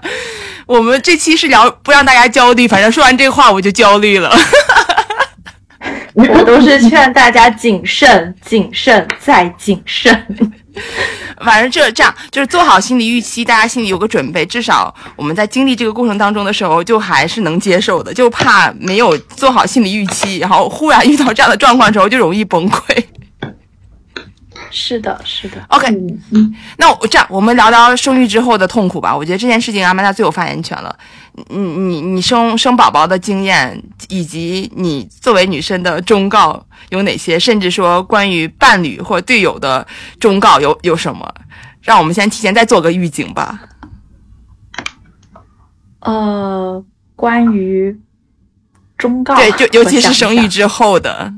[0.70, 4.32] 我们这期是聊不让大家焦虑，反正说完这话我就焦虑了。
[6.14, 10.28] 我都是劝大家谨慎、谨慎再谨慎。
[11.44, 18.14] 反正这这样，就是做好心理预期，大家心里有个准备，至少我们在经历这个过程当中的时候，就还是能接受的。
[18.14, 23.04] 就怕没有做好心理预期，然后忽然遇到这样的状况的时候，就容易崩溃。
[24.72, 25.64] 是的，是的。
[25.70, 25.88] OK，
[26.78, 29.16] 那我这样，我们聊聊生育之后的痛苦吧。
[29.16, 30.96] 我觉得这件事情阿曼达最有发言权了。
[31.48, 37.40] 你你你生生宝宝的经验，以及你作为女生的忠告有哪些？
[37.40, 39.86] 甚至说关于伴侣或队友的
[40.20, 41.34] 忠告有有什么？
[41.82, 43.60] 让我们先提前再做个预警吧。
[46.02, 46.84] 呃，
[47.16, 48.00] 关于
[48.98, 51.34] 忠告，对，就尤其是生育之后的。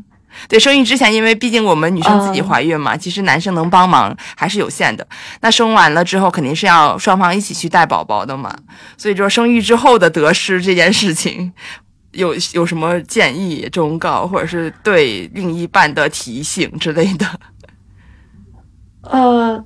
[0.47, 5.07] 对，生育之前，因为毕竟我们女生自己怀孕嘛，其实男生能帮忙还是有限的。
[5.41, 8.55] 那生完了之后，肯定是要双方一起去带宝宝的嘛。
[8.97, 11.53] 所以说，生育之后的得失这件事情，
[12.11, 17.25] 有有什么建议、忠告，或者是对另一半的提醒之类的？
[19.03, 19.65] 呃，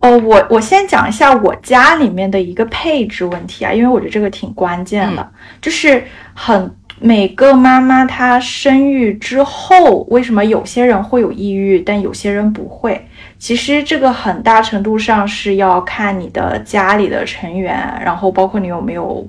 [0.00, 13.00] 哦，我我先讲一下我家里面的一个配置问题啊，因为我觉得这个挺关键的，就是很每个妈妈她生育之后，为什么有些人会有抑郁，但有些人不会？
[13.38, 19.28] 其实这个很大程度上是要看你的家里的成员，然后包括你有没有。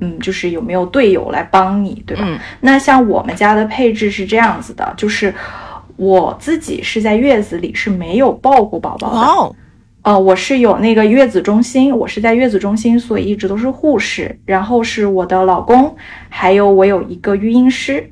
[0.00, 2.22] 嗯，就是有没有队友来帮你，对吧？
[2.24, 5.34] 嗯那像我们家的配置是这样子的，就是
[5.96, 9.56] 我自己是在月子里是没有抱过宝宝的，
[10.02, 15.94] 呃，我是有那个月子中心，我是在月子中心，所以一直都是护士，然后是我的老公，
[16.28, 18.10] 还有我有一个育婴师，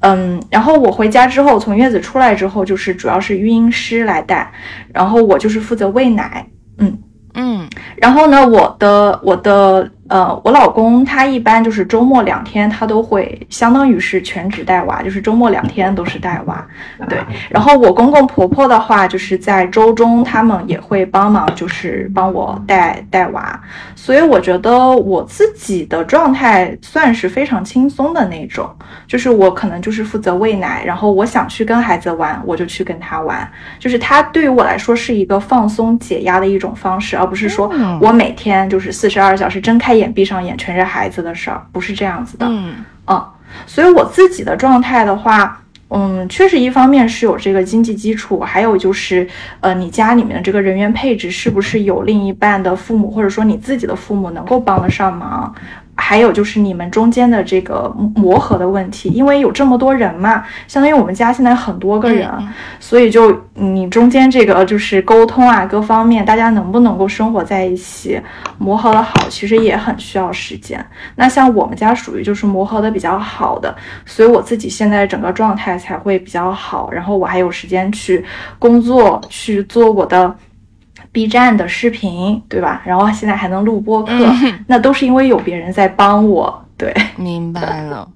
[0.00, 4.50] 嗯，然后我回家之后，从月子出来之后，就是主要是育婴师来带，
[4.92, 6.46] 然后我就是负责喂奶，
[6.78, 6.98] 嗯，
[7.34, 7.68] 嗯。
[7.96, 16.66] 然后呢，我的我的呃，我老公他一般就是周末两天他都会，相当于是全职带娃，就是周末两天都是带娃，
[17.08, 17.18] 对。
[17.50, 23.60] 然后我公公婆婆的话，就是在周中他们也会帮忙，就是帮我带带娃，
[23.94, 28.68] 所以我觉得我自己的状态算是非常轻松的那种，
[29.06, 33.46] 就是我可能就是负责喂奶，然后我想去跟孩子玩，我就去跟他玩，
[33.78, 37.98] 就是他对于我来说是一个放松解压的一种方式，而不是说嗯。
[38.00, 42.46] 我每天就是四十二小时睁开眼闭上眼全是孩子的事儿，不是这样子的。
[42.48, 43.26] 嗯嗯，
[43.66, 49.26] 所以我自己的状态的话，嗯，确实一方面是有这个经济基础，还有就是，
[49.60, 55.54] 呃，你家里面的这个人员配置是不是有另一半的父母，或者说你自己的父母能够帮得上忙？
[56.00, 68.18] 还有就是你们中间的这个磨合的问题，因为有这么多人嘛，相当于我们家现在很多个人，嗯所以就你中间这个就是沟通啊，各方面大家能不能够生活在一起，
[68.58, 70.82] 磨合的好，其实也很需要时间。
[71.16, 73.76] 那像我们家属于就是磨合的比较好的，
[74.06, 78.24] 所以我自己现在整个状态才会比较好，然后我还有时间去
[78.58, 80.32] 工作，去做我的
[81.12, 82.82] B 站的视频，对吧？
[82.84, 86.94] 然后现在还能录播客，嗯 那都是因为有别人在帮我，对。
[87.16, 88.08] 明白了。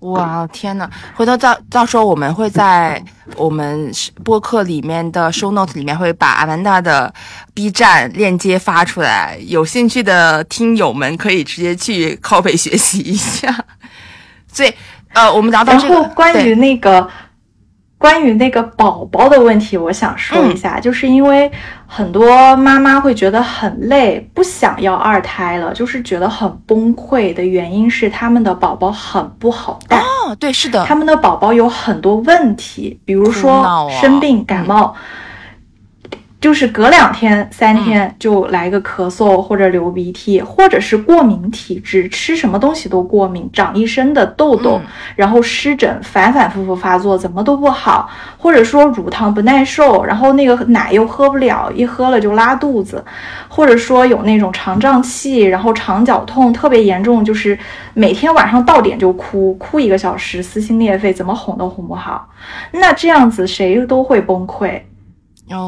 [0.00, 0.88] 哇，天呐！
[1.14, 3.02] 回头到到时候我们会在
[3.34, 3.90] 我们
[4.22, 7.12] 播客里面的 show note 里面会把阿曼达的
[7.54, 13.52] B 站链接发出来，有兴趣的听友们可以直接去 copy 学习一下。
[14.52, 14.72] 所以，
[15.14, 17.08] 呃，我们聊到然这个，后关于那个
[17.98, 21.50] 关于那个宝宝的问题，我想说一嗯下，就是因为
[21.86, 29.98] 很多妈妈会觉得很累，不想要二胎了，就是觉得很崩溃的原因是他们的宝宝很不好带。
[29.98, 34.94] 哦，对，是的，他们的宝宝有很多问题，比如说生病、感冒。
[36.38, 44.80] 就是隔两天、三天就来个咳嗽或者流鼻涕，或者是过敏体质，吃什么东西都过敏，长一身的痘痘，
[45.16, 53.02] 然后湿疹反反复复发作，怎么都不好，或者说乳糖不耐受，然后那个奶又喝不了，一喝了就拉肚子，
[53.48, 57.58] 或者说有那种肠胀气，然后肠绞痛特别严重，就是
[57.94, 62.28] 每天晚上到点就哭，哭一个小时，撕心裂肺，怎么哄都哄不好，
[62.72, 64.80] 那这样子谁都会崩溃。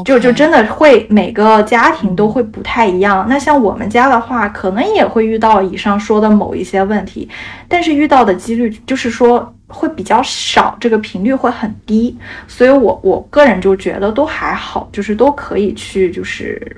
[0.03, 3.25] 就就真的会每个家庭都会不太一样。
[3.29, 7.29] 那像我们家的话，可能也会遇到以上说的某一些问题，
[7.67, 12.17] 但是遇到的几率就是说会比较少，这个频率会很低。
[12.45, 16.75] 所以我我个人就觉得都还好，就是都可以去，就是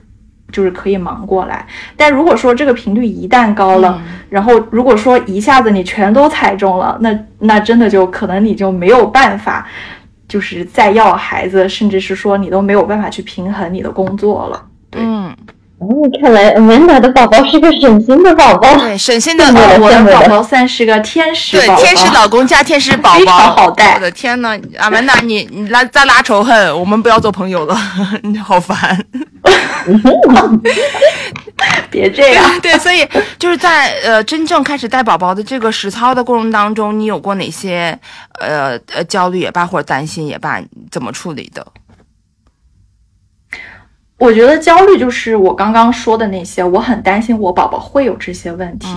[0.51, 1.65] 就是可以忙过来。
[1.97, 3.99] 但如果说这个频率一旦高了，
[4.29, 9.67] 然后如果说一下子你全都踩中了，那那真的就可能你就没有办法。
[10.31, 14.70] 就是再要孩子，甚至是说你都没有办法去平衡你的工作了。
[15.81, 18.75] 嗯，哦，看来 Amanda 的宝宝 是个省心的宝宝。
[18.77, 19.43] 对，省心的
[19.79, 21.81] 我的宝宝算是个天使宝宝。
[21.81, 23.95] 对，天使老公加天使宝宝，非常好带。
[23.95, 27.75] 我的天呐，阿曼达，你你拉再拉仇恨，我们不要做朋友了，
[28.23, 29.03] 你好烦。
[31.89, 33.05] 别这样，对，所以
[33.39, 37.97] 就是在呃真正开始带宝宝的这个实操的过程当中，你有过哪些
[38.39, 40.61] 呃呃焦虑也罢，或者担心也罢，
[40.91, 41.65] 怎么处理的？
[44.21, 48.87] 我觉得焦虑就是我刚刚说的那些，我很担心我宝宝会有这些问题。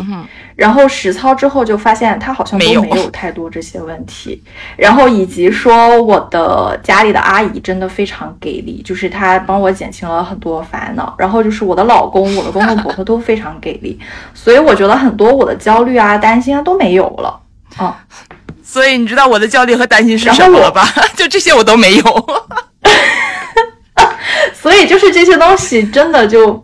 [0.54, 4.42] 然后实操之后就发现他好像都没有太多这些问题。
[4.76, 11.14] 然后以及说我的家里的阿姨真的非常给力，就是她帮我减轻了很多烦恼。
[11.16, 13.98] 然后就是我的老公、我的公公婆婆都非常给力，
[14.34, 17.40] 所以我觉得很多我的焦虑啊、担心啊都没有了。
[17.80, 17.90] 嗯，
[18.62, 20.86] 所以你知道我的焦虑和担心是什么了吧？
[21.16, 22.26] 就这些我都没有。
[24.64, 26.58] 所以就是这些东西真的就，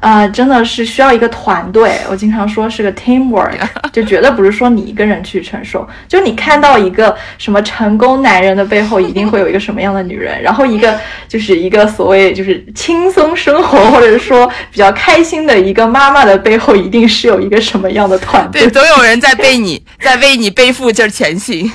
[0.00, 2.00] 呃，真的是需要一个团队。
[2.08, 3.52] 我经常说是个 teamwork，
[3.92, 5.86] 就绝对不是说你一个人去承受。
[6.08, 18.62] 就你看到一个什么成功男人的背后，一定会有一个什么样的女人， 然后一个就是一个所谓就是轻松生活或者说比较开心的一个妈妈的背后，一定是有一个什么样的团队？
[18.62, 21.70] 对，总有人在背你，在为你背负着前行。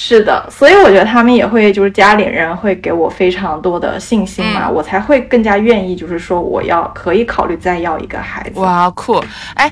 [0.00, 8.60] 是的，所以我觉得他们也会，就是家里人会给我非常多的信心嘛，我才会更加愿意，就是说我要可以考虑再要一个孩子。
[8.60, 9.20] 哇，酷！
[9.54, 9.68] 哎。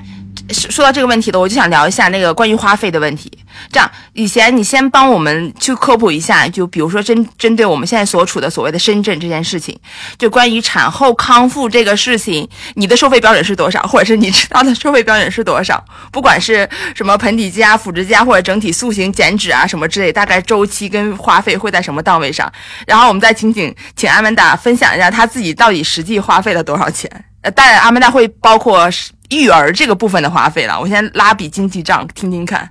[0.53, 3.31] 说到这个问题了，我就想聊一下那个关于花费的问题。
[3.71, 9.77] 这样，以前你先帮我们去科普一下，就比如说针针对我们现在所处的所谓的深圳这件事情，
[10.17, 15.83] 就关于产后康复这个事情，你的收费标准是多少，或者是你知道的收费标准是多少？
[16.11, 22.51] 不管是什么盆底肌啊、腹直肌啊，或者整体塑形减脂啊什么之类，大概周期跟花费会在什么档位上？
[22.85, 27.09] 然后我们再请请请阿曼达分享一下他自己到底实际花费了多少钱？
[27.41, 28.87] 呃，当然阿曼达会包括。
[29.29, 32.69] 育儿这个部分的花费了，我先拉笔经济账听听看。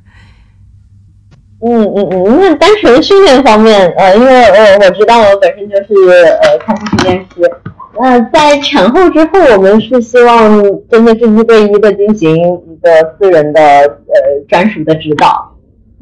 [1.60, 7.50] 嗯嗯嗯，那单纯训练方面，呃，因为呃我知道我本身就是呃康复训练师，
[7.98, 15.56] 那在产后之后，我们是希望真的是一对一的进行一个私人的呃专属的指导，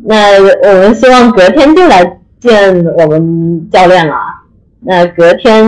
[0.05, 4.15] 那我们希望隔天就来见我们教练了。
[4.87, 5.64] 那隔天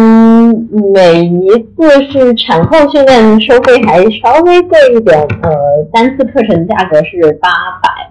[0.94, 5.50] 每一次是产后训练，收费还稍微贵一点，呃，
[5.92, 7.48] 单次课程价格是八
[7.82, 8.10] 百，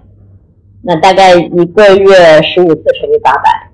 [0.82, 3.70] 那大概一个月十五次乘以八百。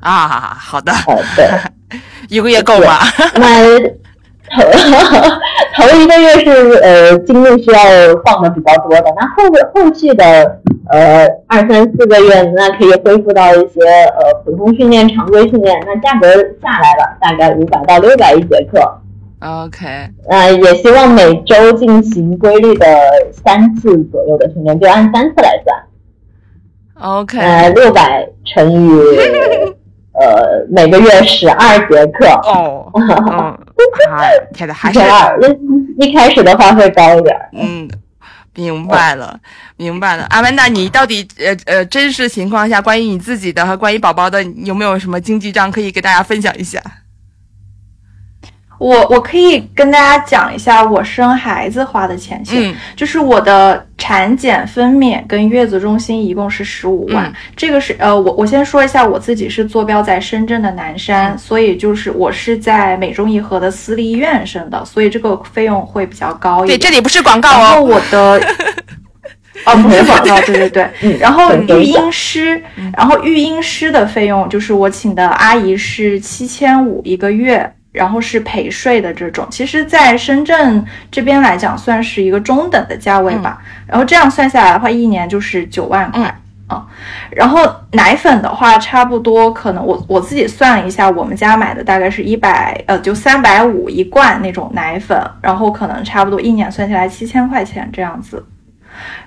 [0.00, 1.98] 啊，好的，呃，对，
[2.30, 2.98] 一个月够吗？
[3.36, 4.02] 那。
[4.50, 4.62] 头
[5.76, 7.80] 头一个月是呃精力需要
[8.24, 9.42] 放的比较多的，那后
[9.74, 10.24] 后续的
[10.90, 16.28] 呃二三四个月，那可以恢复到一些呃普通训练、常规训练，那价格
[16.60, 18.80] 下来了，大概五百到六百一节课。
[19.40, 19.86] OK，
[20.28, 22.86] 呃，也希望每周进行规律的
[23.32, 25.82] 三次左右的训练，就按三次来算。
[27.00, 29.71] OK，呃，六百乘以。
[30.22, 32.86] 呃，每个月十二节课哦，
[34.54, 35.00] 天呐还是
[35.40, 35.48] 那
[36.06, 37.36] 一开始的话会高一点。
[37.52, 37.90] 嗯，
[38.54, 39.36] 明白了，
[39.76, 40.24] 明白了。
[40.30, 46.80] 阿曼达，你到底呃呃真实情况下，关于你自己的和关于宝宝的，有没有什么经济账可以给大家分享一下？
[48.82, 57.32] 我我可以跟大家讲一下我生孩子花的钱钱，就是我的产检、分娩跟月子中心一共是十五万。
[57.56, 66.76] 这个是呃，我我先说一下，我自己是坐标在深圳的南山，所以就是我是在美中宜和的私立医院生的，所以这个费用会比较高一点。
[66.76, 67.58] 对，这里不是广告哦。
[67.58, 68.40] 然后我的。
[69.64, 70.90] 哦，不是广告，对对对。
[71.02, 72.60] 嗯然后育婴师，
[72.96, 79.46] 然后育婴师的费用就是我请的阿姨是七千五一个月，然后是陪睡的这种。
[79.50, 83.62] 其实，在深圳这边来讲，算是一个中等的价位吧。
[83.86, 86.22] 然后这样算下来的话，一年就是九万块。
[86.22, 86.32] 嗯
[86.68, 86.86] 啊，
[87.30, 98.42] 然后奶粉的话，差不多可能我我自己算了一下，我们家买的大概是一百呃，就三百五一罐那种奶粉，然后可能差不多一年算下来七千块钱这样子。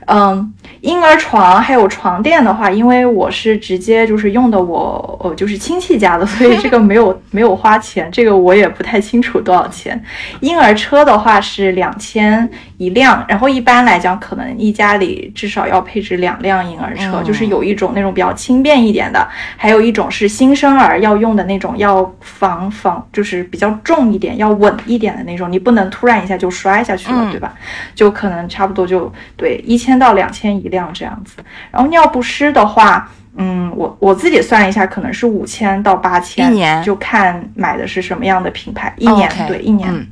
[0.08, 10.00] 嗯，婴儿床还有床垫的话，因为我是直接就是用的我呃就是亲戚家的，所以这个没有 没有花钱，这个我也不太清楚多少钱。
[10.42, 12.48] 婴儿车的话是两千
[12.78, 19.28] 一辆，然后一般来讲，可能一家里至少要配置两辆婴儿车，嗯就是有一种那种比较轻便一点的，
[19.58, 27.54] 还有一种是新生儿要用的那种，要防防就是比较重一点、要稳一点的那种，你不能突然一下就摔下去了，嗯对吧？
[27.96, 31.38] 就可能差不多就对一千到两千一辆这样子。
[31.72, 39.90] 然后尿不湿的话，嗯，我我自己算了一下，可能是五千到八千，一年就看买的是什么样的品牌，一年、对一年。
[39.94, 40.07] 嗯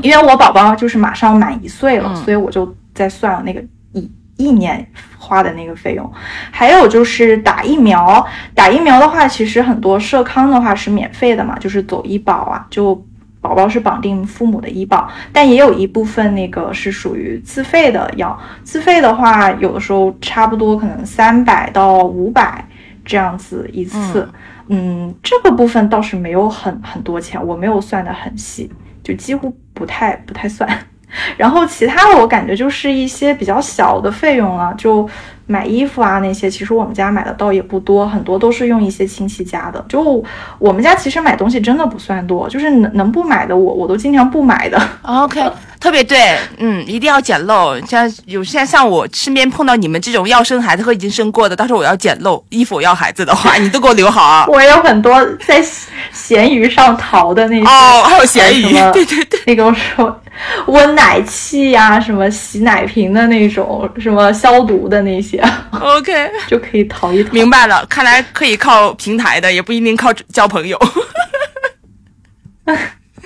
[0.00, 3.62] 因为我宝宝就是马上满一岁了，嗯所以我就在算了那个
[3.92, 4.84] 一一年
[5.18, 6.12] 花的那个费用。
[6.50, 12.94] 还有就是打疫苗，打疫苗的话，其实很多社康的话是免费的嘛，就是走医保啊，就
[13.42, 18.38] 宝宝是绑定父母的医保，但也有一部分那个是属于自费的药。
[18.62, 22.64] 自费的话，有的时候差不多可能三百到五百
[23.04, 24.26] 这样子一次。
[24.68, 28.70] 嗯，这个部分倒是没有很很多钱，我没有算的很细，
[29.02, 30.66] 就几乎不太不太算。
[31.36, 35.06] 然后其他的我感觉就是一些比较小的费用了，就
[35.52, 39.84] 买衣服啊那些，其实我们家买的倒也不多，很多都是用一些亲戚家的。
[39.86, 40.24] 就
[40.58, 44.80] 我们家其实买东西真的不算多，就是能能不买的我我都尽量不买的。
[45.02, 45.42] OK，
[45.78, 47.78] 特别对，嗯，一定要捡漏。
[47.86, 54.46] 像有现在像我身边碰到你们这种要生孩子和已经生过的，到时候我要捡漏，衣服我要孩子的话，你都给我留好啊。
[54.50, 55.62] 我有很多在
[56.12, 60.16] 闲鱼上淘的那些哦，还有闲鱼 对对对，那种什么
[60.66, 67.32] 温奶器呀、什么洗奶瓶的那种，什么消毒的那些，OK， 就可以淘一淘。
[67.32, 70.78] 明白了，看来可以靠平台的，也不一定靠交朋友。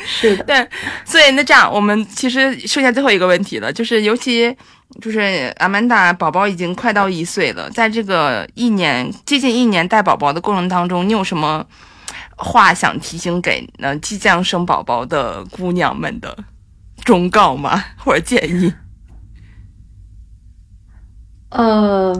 [0.08, 0.68] 是的，对，
[1.04, 4.54] 所以那这样，我们其实剩下最后一个问题了，就是尤其
[5.00, 11.64] 就是阿曼达宝宝已经快到一岁了，在这个一年接近一年带宝宝的过程当中，你有什么
[12.36, 16.36] 话想提醒给呃即将生宝宝的姑娘们的
[17.04, 17.84] 忠告吗？
[17.96, 18.72] 或者建议？
[21.56, 22.12] 呃，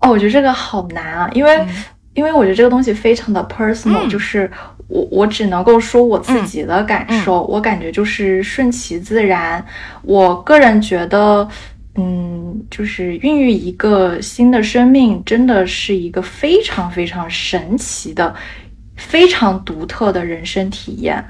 [0.00, 1.68] 哦，我觉得这个好难啊，因为、嗯
[2.14, 4.48] 因为我觉得这个东西非常的 personal，、嗯就是
[4.86, 9.64] 我我只能够说我自己的感受，嗯我感觉就是顺其自然。
[10.02, 11.48] 我个人觉得。
[11.96, 18.34] 嗯，就是孕育一个新的生命，真的是一个非常非常神奇的、
[18.96, 21.24] 非常独特的人生体验。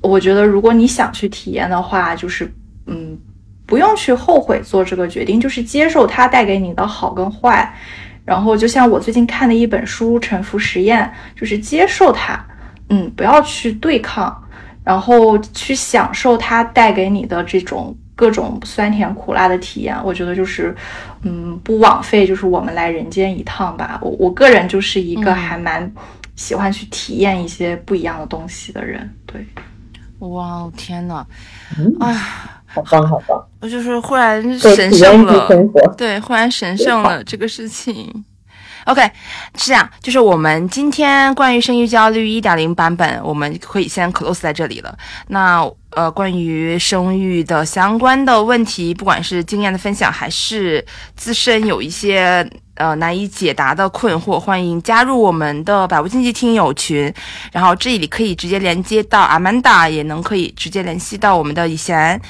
[0.00, 2.50] 我觉得，如果你想去体验的话，就是
[2.86, 3.14] 嗯，
[3.70, 7.72] 不用去后悔做这个决定，就是接受它带给你的好跟坏。
[8.24, 11.10] 然后，就像我最近看的一本书《沉浮实验》，
[11.40, 12.44] 就是接受它，
[12.88, 14.36] 嗯，不要去对抗，
[14.84, 19.96] 然后去享受它带给你的这种各种酸甜苦辣的体验。
[20.04, 20.74] 我觉得就是，
[21.22, 23.98] 嗯，不枉费就是我们来人间一趟吧。
[24.02, 25.90] 我我个人就是一个嗯还蛮
[26.34, 29.44] 喜欢去体验一些不一样的东西的人，对。
[30.20, 31.24] 哇，天呐，
[31.78, 32.14] 嗯，哎，
[32.72, 35.48] 好棒好棒，我就是忽然神圣了。
[35.96, 38.24] 对，忽然神圣了这个事情。
[38.86, 39.02] OK，
[39.56, 44.96] 是这样，就是我们今天关于生育焦虑一点零版本，我们可以先 close 在这里了。
[45.28, 50.84] 那呃，关于生育的相关的问题，不管是经验的分享，还是
[51.14, 57.12] 自身有一些呃难以解答的困惑，欢迎加入我们的百无禁忌听友群。
[57.52, 62.20] 然后这里可以直接连接到阿曼达，也能可以直接联系到我们的以贤，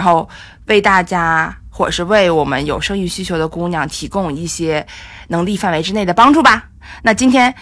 [0.00, 0.26] 然后
[0.68, 4.86] 为大家或者是为我们有生育需求的姑娘提供一些
[5.28, 6.64] 能力范围之内的帮助吧。
[7.02, 7.54] 那今天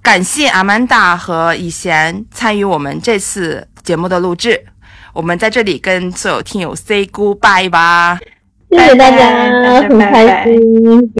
[0.00, 4.64] 感谢阿曼达和以贤参与我们这次节目的录制，
[5.12, 8.18] 我们在这里跟所有听友 say goodbye 吧。
[8.70, 9.26] 谢谢大家，
[9.86, 11.12] 很开心。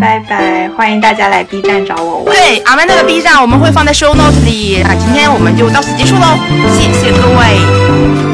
[0.00, 2.26] 拜拜，欢迎大家来 B 站找我玩。
[2.26, 4.80] 对，阿曼达的 B 站我们会放在 show notes 里。
[4.84, 6.38] 那今天我们就到此结束喽，
[6.78, 8.29] 谢谢各位。